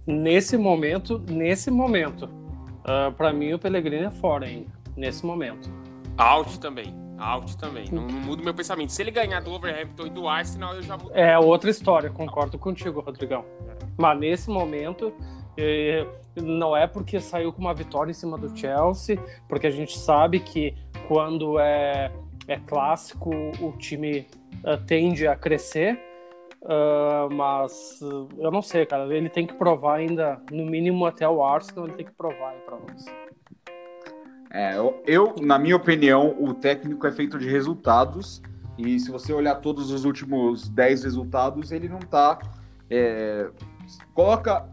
[0.06, 4.70] Nesse momento, nesse momento, uh, para mim o Pellegrini é fora ainda.
[4.96, 5.70] Nesse momento.
[6.18, 6.96] Out também.
[7.18, 7.90] Out também.
[7.92, 8.92] Não, não muda o meu pensamento.
[8.92, 11.12] Se ele ganhar do Overhampton e do Arsenal, eu já mudo.
[11.14, 13.46] É outra história, concordo contigo, Rodrigão.
[13.98, 15.14] Mas nesse momento,
[15.58, 16.06] eh,
[16.36, 19.18] não é porque saiu com uma vitória em cima do Chelsea,
[19.48, 20.76] porque a gente sabe que
[21.08, 22.12] quando é,
[22.48, 23.30] é clássico,
[23.62, 24.28] o time
[24.64, 26.00] uh, tende a crescer.
[26.66, 29.06] Uh, mas uh, eu não sei, cara.
[29.16, 32.78] Ele tem que provar ainda, no mínimo até o Arsenal, ele tem que provar para
[32.78, 33.06] nós.
[34.52, 38.42] É, eu, eu, na minha opinião, o técnico é feito de resultados.
[38.78, 42.40] E se você olhar todos os últimos 10 resultados, ele não tá.
[42.90, 43.50] É,
[44.14, 44.68] coloca,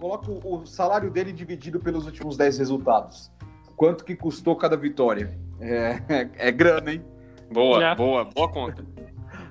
[0.00, 3.30] coloca o salário dele dividido pelos últimos 10 resultados.
[3.76, 5.38] Quanto que custou cada vitória?
[5.60, 7.04] É, é, é grana, hein?
[7.52, 7.94] Boa, é.
[7.94, 8.84] boa, boa conta.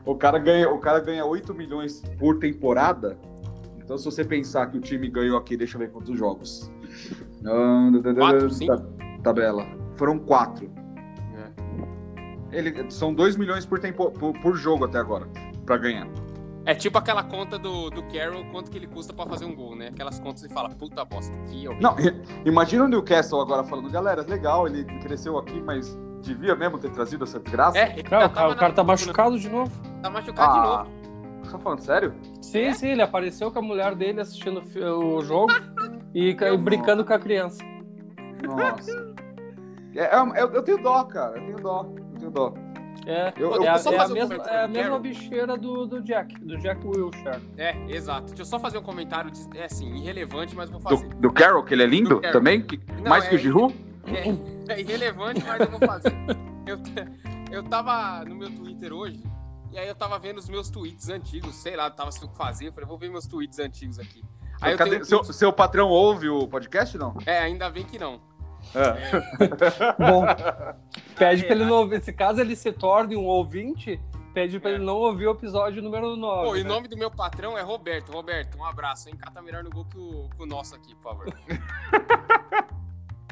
[0.08, 3.18] O cara, ganha, o cara ganha 8 milhões por temporada.
[3.84, 6.72] Então, se você pensar que o time ganhou aqui, deixa eu ver quantos jogos.
[8.66, 9.68] Quatro, tabela.
[9.98, 10.72] Foram quatro.
[12.52, 12.58] É.
[12.58, 15.28] Ele, são 2 milhões por, tempo, por, por, jogo até agora,
[15.66, 16.08] para ganhar.
[16.66, 19.76] É tipo aquela conta do, do Carroll, quanto que ele custa para fazer um gol,
[19.76, 19.90] né?
[19.90, 21.82] Aquelas contas e fala, puta bosta, que horrível.
[21.82, 21.96] Não,
[22.46, 25.98] imagina o Newcastle agora falando, galera, legal, ele cresceu aqui, mas
[26.28, 27.78] devia mesmo ter trazido essa desgraça.
[27.78, 29.72] É, cara, o cara tá machucado de novo.
[30.02, 30.98] Tá machucado ah, de novo.
[31.44, 32.14] Você tá falando sério?
[32.42, 32.74] Sim, é?
[32.74, 34.62] sim, ele apareceu com a mulher dele assistindo
[34.98, 35.54] o jogo
[36.14, 37.64] e, e brincando com a criança.
[38.46, 39.16] Nossa.
[39.96, 41.38] É, é, eu, eu, tenho dó, cara.
[41.38, 41.90] Eu tenho dó.
[41.98, 42.54] Eu tenho dó.
[43.06, 46.38] É, eu, eu, é, a, é a mesma, é a mesma bicheira do, do Jack,
[46.44, 47.42] do Jack Wilshere.
[47.58, 48.28] É, exato.
[48.28, 51.08] Deixa eu só fazer um comentário, de, é assim, irrelevante, mas vou fazer.
[51.08, 52.62] Do, do Carol, que ele é lindo também?
[52.62, 53.74] Que, Não, mais é, que o Giroud?
[54.08, 56.14] É, é, irrelevante, mas eu vou fazer.
[56.66, 56.78] eu,
[57.52, 59.22] eu tava no meu Twitter hoje,
[59.72, 62.38] e aí eu tava vendo os meus tweets antigos, sei lá, tava sem o que
[62.38, 64.24] fazer, eu falei, vou ver meus tweets antigos aqui.
[64.62, 65.08] Aí Cadê, um tweet...
[65.08, 67.16] seu, seu patrão ouve o podcast, não?
[67.26, 68.20] É, ainda bem que não.
[68.74, 70.00] É.
[70.00, 70.26] Bom,
[71.16, 72.02] pede para ele não ouvir.
[72.02, 74.00] Se caso ele se torne um ouvinte,
[74.34, 74.74] pede para é.
[74.76, 76.46] ele não ouvir o episódio número 9.
[76.46, 76.60] Pô, né?
[76.60, 78.12] e o nome do meu patrão é Roberto.
[78.12, 79.16] Roberto, um abraço, hein?
[79.16, 81.28] Cata melhor no gol que o, que o nosso aqui, por favor.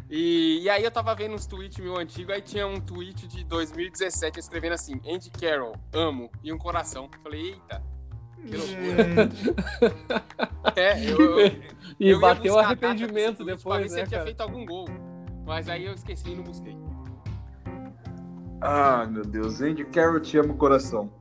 [0.10, 3.44] e, e, aí eu tava vendo uns tweets meu antigo, aí tinha um tweet de
[3.44, 7.10] 2017 escrevendo assim: Andy Carroll, amo, e um coração.
[7.24, 7.82] Falei, eita.
[8.46, 9.30] Que loucura.
[10.76, 11.62] é, eu, eu,
[12.00, 14.88] e eu bateu arrependimento depois, pra ver né, se ele tinha feito algum gol.
[15.46, 16.78] Mas aí eu esqueci e não busquei.
[18.62, 19.62] Ah, meu Deus.
[19.62, 21.12] Andy Carroll, te amo coração.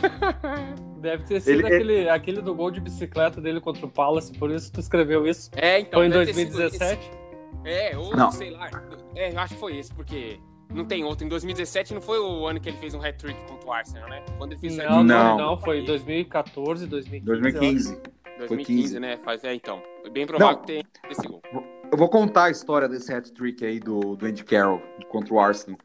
[1.00, 2.08] Deve ter sido ele, aquele, ele...
[2.08, 5.50] aquele do gol de bicicleta dele contra o Palace, por isso tu escreveu isso.
[5.56, 6.00] É, então.
[6.00, 7.19] Foi em 2017?
[7.64, 8.30] É, ou não.
[8.30, 8.70] sei lá.
[9.14, 10.38] É, acho que foi esse, porque
[10.72, 11.24] não tem outro.
[11.24, 14.22] Em 2017 não foi o ano que ele fez um hat-trick contra o Arsenal, né?
[14.38, 17.26] Quando ele fez não, não, não, foi 2014, 2015.
[17.26, 18.00] 2015.
[18.38, 19.18] 2015, né?
[19.18, 19.82] Faz, é, então.
[20.00, 20.60] Foi bem provável não.
[20.60, 21.42] que tenha esse gol.
[21.90, 25.78] Eu vou contar a história desse hat-trick aí do, do Andy Carroll contra o Arsenal.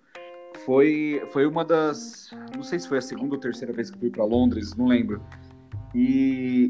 [0.64, 2.30] Foi, foi uma das.
[2.56, 4.88] Não sei se foi a segunda ou terceira vez que eu fui para Londres, não
[4.88, 5.22] lembro.
[5.94, 6.70] E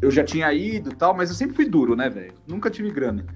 [0.00, 2.34] eu já tinha ido e tal, mas eu sempre fui duro, né, velho?
[2.46, 3.26] Nunca tive grana.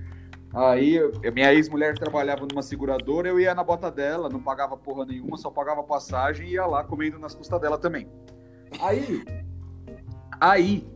[0.53, 0.99] Aí,
[1.33, 5.49] minha ex-mulher trabalhava numa seguradora, eu ia na bota dela, não pagava porra nenhuma, só
[5.49, 8.09] pagava passagem e ia lá comendo nas custas dela também.
[8.81, 9.25] Aí,
[10.41, 10.89] aí,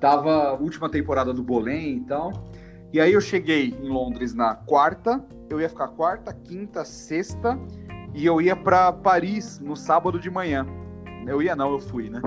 [0.00, 2.32] tava a última temporada do Bolém e tal.
[2.92, 7.56] E aí eu cheguei em Londres na quarta, eu ia ficar quarta, quinta, sexta,
[8.14, 10.66] e eu ia para Paris no sábado de manhã.
[11.26, 12.20] Eu ia não, eu fui, né?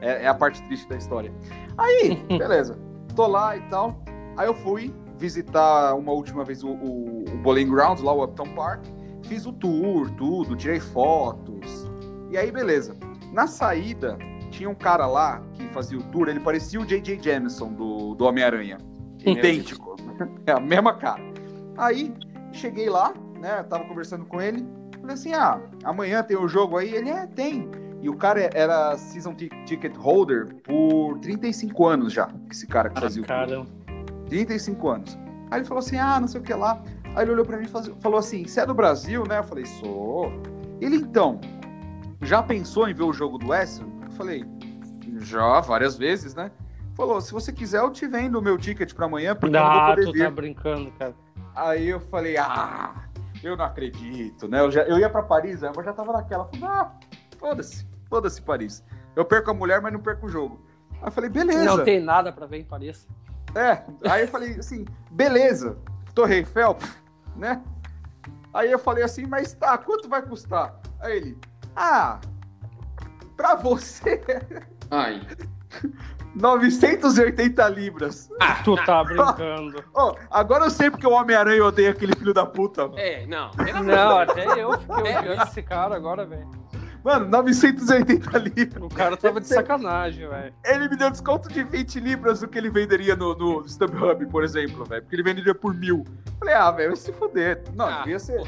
[0.00, 1.32] É, é a parte triste da história.
[1.76, 2.78] Aí, beleza.
[3.14, 4.02] Tô lá e tal.
[4.36, 8.54] Aí eu fui visitar uma última vez o, o, o Bowling Grounds, lá o Upton
[8.54, 8.84] Park.
[9.24, 11.90] Fiz o tour, tudo, tirei fotos.
[12.30, 12.96] E aí, beleza.
[13.32, 14.18] Na saída,
[14.50, 17.20] tinha um cara lá que fazia o tour, ele parecia o J.J.
[17.22, 18.78] Jameson do, do Homem-Aranha.
[19.24, 19.96] Idêntico.
[20.46, 21.22] é a mesma cara.
[21.76, 22.12] Aí,
[22.52, 23.62] cheguei lá, né?
[23.64, 24.66] Tava conversando com ele.
[25.00, 26.94] Falei assim: ah, amanhã tem o um jogo aí?
[26.94, 27.70] Ele é, tem.
[28.00, 32.28] E o cara era season ticket holder por 35 anos já.
[32.50, 33.26] Esse cara que ah, fazia o.
[33.26, 33.64] Cara.
[34.34, 35.18] 35 anos.
[35.50, 36.82] Aí ele falou assim: ah, não sei o que lá.
[37.14, 39.38] Aí ele olhou pra mim e falou assim: você é do Brasil, né?
[39.38, 40.32] Eu falei: sou.
[40.80, 41.40] Ele então,
[42.20, 43.80] já pensou em ver o jogo do West?
[43.80, 44.44] Eu falei:
[45.20, 46.50] já, várias vezes, né?
[46.96, 49.94] Falou, se você quiser, eu te vendo o meu ticket para amanhã, porque ah, eu
[49.94, 50.24] poder tu vir.
[50.24, 51.14] tá brincando, cara.
[51.54, 53.08] Aí eu falei, ah,
[53.42, 54.60] eu não acredito, né?
[54.60, 56.44] Eu, já, eu ia para Paris, eu já tava naquela.
[56.44, 56.92] Falei, ah,
[57.36, 58.84] foda-se, foda-se Paris.
[59.16, 60.64] Eu perco a mulher, mas não perco o jogo.
[61.00, 61.64] Aí eu falei, beleza.
[61.64, 63.08] Não tem nada para ver em Paris.
[63.54, 65.76] É, aí eu falei assim, beleza.
[66.14, 66.76] Torre Eiffel,
[67.36, 67.62] né?
[68.52, 70.76] Aí eu falei assim, mas tá, quanto vai custar?
[71.00, 71.38] Aí ele,
[71.74, 72.20] ah,
[73.36, 74.22] pra você,
[74.90, 75.20] Ai.
[76.34, 78.28] 980 libras.
[78.64, 79.82] Tu tá brincando.
[79.94, 82.98] Ó, agora eu sei porque o Homem-Aranha odeia aquele filho da puta, mano.
[82.98, 83.50] É, não.
[83.84, 86.48] Não, até eu fiquei É, odiando esse cara agora, velho.
[87.04, 88.82] Mano, 980 libras.
[88.82, 90.54] O cara tava de sacanagem, velho.
[90.64, 94.42] Ele me deu desconto de 20 libras do que ele venderia no, no StubHub, por
[94.42, 95.02] exemplo, velho.
[95.02, 96.02] Porque ele venderia por mil.
[96.38, 97.62] Falei, ah, velho, se fuder.
[97.74, 98.40] Não, Ah, devia ser.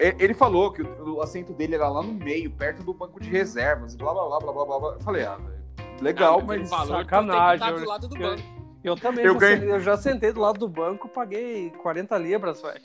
[0.00, 3.30] Ele falou que o, o assento dele era lá no meio, perto do banco de
[3.30, 4.78] reservas, blá blá blá blá blá blá.
[4.80, 5.00] blá.
[5.00, 5.62] Falei, ah, velho,
[6.02, 6.68] legal, Ah, mas.
[6.70, 8.42] valor, sacanagem, tem que estar do eu- lado do eu- banco.
[8.84, 12.18] Eu também, Eu já, ganhei- sentei, eu já sentei do lado do banco, paguei 40
[12.18, 12.80] libras, velho.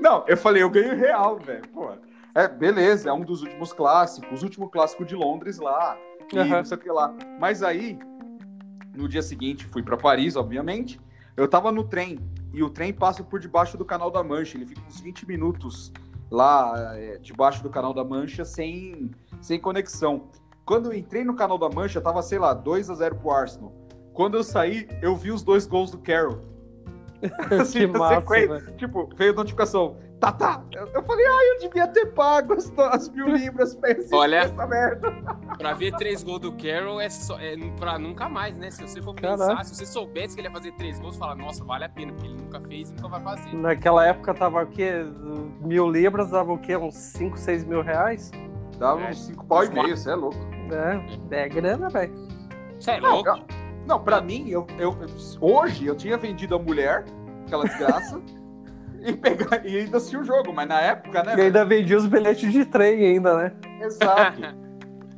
[0.00, 1.62] Não, eu falei, eu ganho real, velho.
[1.72, 1.88] Pô,
[2.34, 5.96] é, beleza, é um dos últimos clássicos, o último clássico de Londres lá,
[6.32, 6.58] e Aham.
[6.58, 7.14] não sei o que lá.
[7.38, 7.98] Mas aí,
[8.94, 11.00] no dia seguinte, fui pra Paris, obviamente.
[11.36, 12.18] Eu tava no trem,
[12.52, 15.92] e o trem passa por debaixo do Canal da Mancha, ele fica uns 20 minutos
[16.30, 19.10] lá é, debaixo do Canal da Mancha sem,
[19.40, 20.28] sem conexão.
[20.64, 23.72] Quando eu entrei no Canal da Mancha, tava, sei lá, 2 a 0 pro Arsenal.
[24.12, 26.40] Quando eu saí, eu vi os dois gols do Carroll.
[27.60, 28.72] Assim, que massa, sequência.
[28.76, 29.96] Tipo, veio a notificação.
[30.24, 30.62] Tá, tá.
[30.72, 34.36] Eu, eu falei, ah, eu devia ter pago as, as mil libras pra assistir Olha.
[34.36, 35.10] essa merda.
[35.58, 38.70] Pra ver três gols do Carroll é, só, é pra nunca mais, né?
[38.70, 39.46] Se você for Caraca.
[39.48, 42.12] pensar, se você soubesse que ele ia fazer três gols, fala, nossa, vale a pena,
[42.12, 43.54] porque ele nunca fez e nunca vai fazer.
[43.54, 45.04] Naquela época tava o quê?
[45.60, 46.76] Mil libras dava o quê?
[46.76, 48.30] Uns 5, 6 mil reais?
[48.78, 49.10] Dava É.
[49.10, 50.38] uns 5 pau e meio, você é louco.
[51.30, 52.14] É, é grana, velho.
[52.80, 53.28] Você é Não, louco?
[53.28, 53.44] eu-
[53.86, 54.96] não, pra mim, eu, eu,
[55.40, 57.04] hoje eu tinha vendido a mulher,
[57.46, 58.20] aquela desgraça,
[59.04, 61.34] e, pegar, e ainda assistir o jogo, mas na época, né?
[61.36, 63.52] E ainda vendi os bilhetes de trem ainda, né?
[63.80, 64.40] Exato.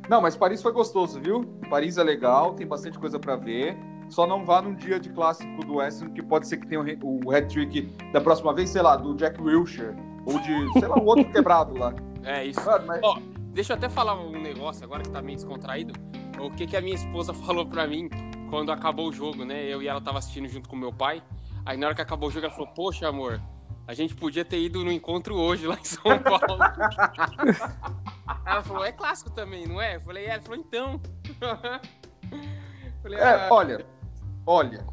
[0.09, 1.43] Não, mas Paris foi gostoso, viu?
[1.69, 3.77] Paris é legal, tem bastante coisa pra ver.
[4.09, 6.79] Só não vá num dia de clássico do West Ham, que pode ser que tenha
[6.79, 7.81] o re- o hat-trick
[8.13, 9.97] da próxima vez, sei lá, do Jack Wilshere.
[10.25, 11.93] Ou de, sei lá, um outro quebrado lá.
[12.23, 12.65] É isso.
[12.65, 13.19] Mano, mas- Ó,
[13.53, 15.93] deixa eu até falar um negócio agora que tá meio descontraído.
[16.39, 18.09] O que, que a minha esposa falou pra mim
[18.49, 19.65] quando acabou o jogo, né?
[19.65, 21.21] Eu e ela tava assistindo junto com meu pai.
[21.65, 23.41] Aí na hora que acabou o jogo, ela falou: Poxa, amor,
[23.87, 26.59] a gente podia ter ido no encontro hoje lá em São Paulo.
[28.45, 29.95] ela falou: É clássico também, não é?
[29.95, 30.29] Eu falei: É.
[30.31, 31.01] Ela falou: Então.
[33.01, 33.85] falei, É, "Ah, olha,
[34.45, 34.85] olha,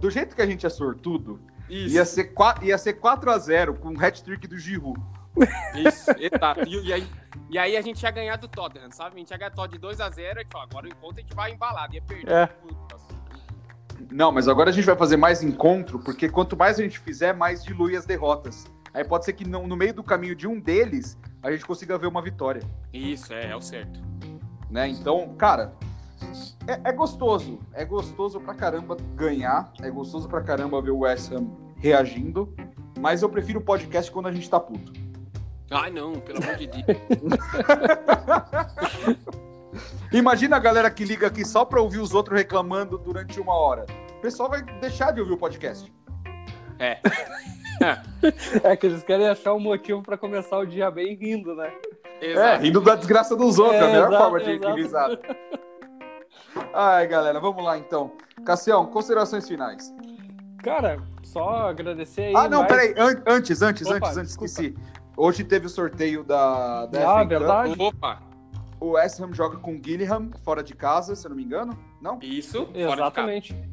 [0.00, 3.90] do jeito que a gente é sortudo, isso, ia ser, qua- ia ser 4x0 com
[3.94, 5.00] o hat-trick do Giroud.
[5.74, 6.60] isso, exato.
[6.68, 7.08] E, e aí,
[7.50, 9.16] e aí a gente ia ganhar do Tottenham, sabe?
[9.16, 11.94] A gente ia ganhar de 2x0 e falou: Agora o encontro a gente vai embalado,
[11.94, 12.30] ia perder.
[12.30, 12.48] É.
[14.10, 17.34] Não, mas agora a gente vai fazer mais encontro, porque quanto mais a gente fizer,
[17.34, 18.66] mais dilui as derrotas.
[18.92, 21.98] Aí pode ser que no, no meio do caminho de um deles, a gente consiga
[21.98, 22.62] ver uma vitória.
[22.92, 24.00] Isso, é, é o certo.
[24.70, 24.88] né?
[24.88, 25.74] Então, cara,
[26.66, 27.58] é, é gostoso.
[27.72, 29.72] É gostoso pra caramba ganhar.
[29.80, 32.54] É gostoso pra caramba ver o West Ham reagindo.
[33.00, 34.92] Mas eu prefiro o podcast quando a gente tá puto.
[35.70, 36.84] Ai, não, pelo amor de Deus.
[40.12, 43.86] Imagina a galera que liga aqui só pra ouvir os outros reclamando durante uma hora.
[44.18, 45.92] O pessoal vai deixar de ouvir o podcast.
[46.78, 46.98] É.
[48.62, 51.72] É que eles querem achar um motivo pra começar o dia bem rindo, né?
[52.20, 52.62] É, Exato.
[52.62, 53.80] rindo da desgraça dos outros.
[53.80, 54.74] É, a melhor exato, forma de, exato.
[54.76, 55.20] risada.
[56.72, 58.12] Ai, galera, vamos lá então.
[58.46, 59.92] Cassião, considerações finais.
[60.62, 62.32] Cara, só agradecer aí.
[62.36, 62.94] Ah, não, mais- peraí.
[62.96, 64.46] An- antes, antes, Opa, antes, antes, desculpa.
[64.46, 64.74] esqueci.
[65.16, 67.74] Hoje teve o sorteio da, da Ah, verdade.
[67.78, 68.20] Opa,
[68.84, 71.72] O West Ham joga com o Gillingham, fora de casa, se eu não me engano.
[72.02, 72.18] Não?
[72.20, 72.66] isso.
[72.66, 73.70] fora de Exatamente.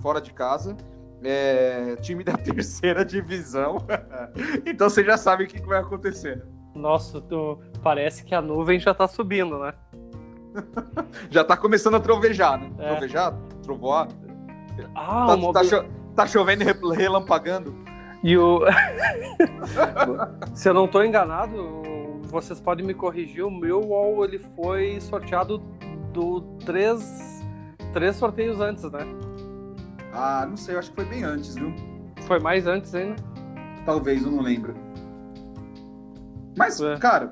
[0.00, 0.76] Fora de casa.
[1.24, 3.78] É, time da terceira divisão.
[4.64, 6.44] então você já sabe o que vai acontecer.
[6.74, 9.74] Nossa, tu- parece que a nuvem já tá subindo, né?
[11.30, 12.70] Já tá começando a trovejar, né?
[12.78, 12.90] É.
[12.90, 13.34] Trovejar?
[13.64, 14.06] Trovoar?
[14.94, 15.84] Ah, Tá, uma tá cho-
[16.14, 17.74] tá chovendo e re- relampagando?
[18.22, 18.60] E o.
[20.54, 21.82] Se eu não tô enganado,
[22.34, 25.58] vocês podem me corrigir, o meu wall ele foi sorteado
[26.12, 27.42] do três,
[27.92, 29.06] três sorteios antes, né?
[30.12, 31.72] Ah, não sei, eu acho que foi bem antes, viu?
[32.22, 33.16] Foi mais antes ainda.
[33.86, 34.74] Talvez, eu não lembro.
[36.56, 36.96] Mas, É.
[36.96, 37.30] cara,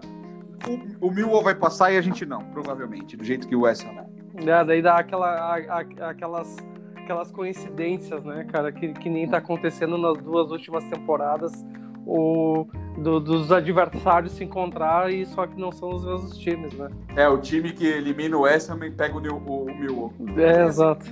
[1.00, 3.84] o, o Millwall vai passar e a gente não, provavelmente, do jeito que o West
[3.84, 4.07] é.
[4.48, 6.57] É, daí dá aquela, a- a- aquelas,
[6.96, 11.53] aquelas coincidências, né, cara, que, que nem tá acontecendo nas duas últimas temporadas,
[12.07, 12.66] o,
[12.99, 16.88] do- dos adversários se encontrar e só que não são os mesmos times, né?
[17.16, 20.12] É, o time que elimina o West Ham e pega o, New- o, o Millwall.
[20.36, 21.07] É, exato.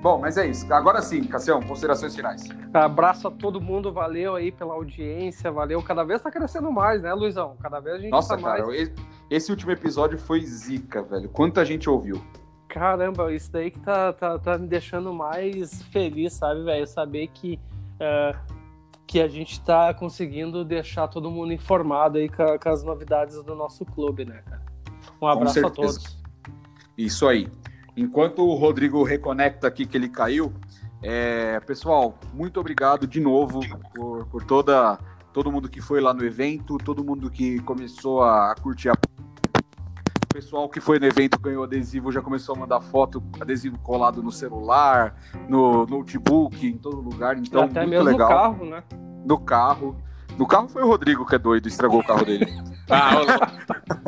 [0.00, 0.72] Bom, mas é isso.
[0.72, 2.44] Agora sim, Cassião, considerações finais.
[2.72, 5.82] Abraço a todo mundo, valeu aí pela audiência, valeu.
[5.82, 7.56] Cada vez tá crescendo mais, né, Luizão?
[7.60, 8.92] Cada vez a gente Nossa, tá cara, mais.
[9.28, 11.28] esse, último episódio foi zica, velho.
[11.28, 12.22] Quanta gente ouviu.
[12.68, 16.86] Caramba, isso daí que tá, tá, tá me deixando mais feliz, sabe, velho?
[16.86, 17.58] Saber que.
[17.98, 18.36] é,
[19.08, 23.54] que a gente está conseguindo deixar todo mundo informado aí com, com, as novidades do
[23.54, 24.62] nosso clube, né, cara?
[25.20, 26.18] Um abraço a todos.
[26.96, 27.48] Isso aí.
[27.96, 30.52] Enquanto o Rodrigo reconecta aqui que ele caiu,
[31.02, 33.60] é, pessoal, muito obrigado de novo
[33.94, 34.98] por, por toda
[35.32, 38.94] todo mundo que foi lá no evento, todo mundo que começou a curtir a
[40.30, 44.22] o pessoal que foi no evento ganhou adesivo, já começou a mandar foto, adesivo colado
[44.22, 45.16] no celular,
[45.48, 47.38] no notebook, em todo lugar.
[47.38, 48.28] Então, até muito mesmo legal.
[48.28, 48.82] no carro, né?
[49.24, 49.96] No carro.
[50.36, 52.46] No carro foi o Rodrigo que é doido, estragou o carro dele.
[52.90, 53.12] Ah,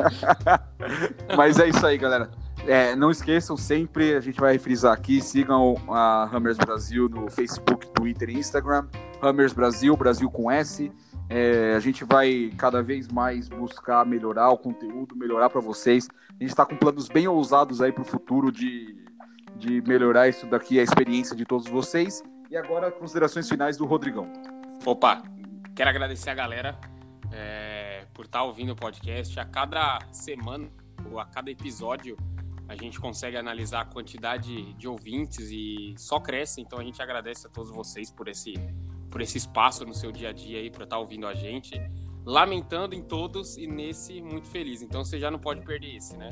[1.37, 2.31] Mas é isso aí, galera.
[2.65, 7.85] É, não esqueçam sempre, a gente vai frisar aqui, sigam a Hammers Brasil no Facebook,
[7.93, 8.87] Twitter e Instagram.
[9.21, 10.91] Hammers Brasil, Brasil com S.
[11.29, 16.07] É, a gente vai cada vez mais buscar melhorar o conteúdo, melhorar para vocês.
[16.29, 18.97] A gente está com planos bem ousados aí para o futuro de,
[19.55, 22.23] de melhorar isso daqui, a experiência de todos vocês.
[22.49, 24.31] E agora, considerações finais do Rodrigão.
[24.85, 25.23] Opa,
[25.73, 26.77] quero agradecer a galera
[27.31, 29.39] é, por estar tá ouvindo o podcast.
[29.39, 30.67] A cada semana,
[31.09, 32.17] ou a cada episódio,
[32.67, 36.59] a gente consegue analisar a quantidade de ouvintes e só cresce.
[36.59, 38.53] Então a gente agradece a todos vocês por esse
[39.11, 41.79] por esse espaço no seu dia a dia aí para estar tá ouvindo a gente.
[42.25, 44.81] Lamentando em todos e nesse muito feliz.
[44.81, 46.29] Então você já não pode perder esse, né?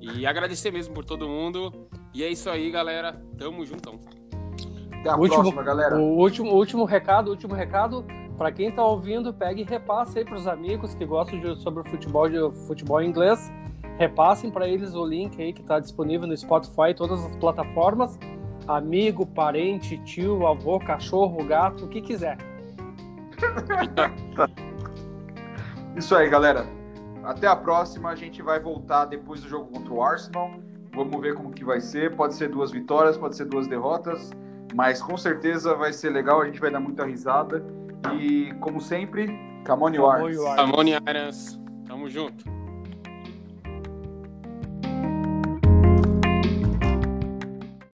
[0.00, 1.88] E agradecer mesmo por todo mundo.
[2.14, 3.12] E é isso aí, galera.
[3.36, 4.00] Tamo juntão.
[5.00, 5.98] Até a último, próxima, galera.
[5.98, 8.04] O último, último recado, último recado.
[8.38, 11.82] Para quem tá ouvindo, pegue e repasse aí para os amigos que gostam de, sobre
[11.88, 13.50] futebol, de futebol inglês.
[13.98, 18.18] Repassem para eles o link aí que está disponível no Spotify e todas as plataformas
[18.68, 22.38] amigo, parente, tio, avô, cachorro, gato, o que quiser.
[25.96, 26.66] Isso aí, galera.
[27.24, 28.10] Até a próxima.
[28.10, 30.50] A gente vai voltar depois do jogo contra o Arsenal.
[30.94, 32.14] Vamos ver como que vai ser.
[32.14, 34.30] Pode ser duas vitórias, pode ser duas derrotas,
[34.74, 36.40] mas com certeza vai ser legal.
[36.40, 37.64] A gente vai dar muita risada.
[38.18, 39.28] E como sempre,
[39.64, 40.38] Camone Wars.
[40.56, 41.60] Camone Irons.
[41.86, 42.55] Tamo junto.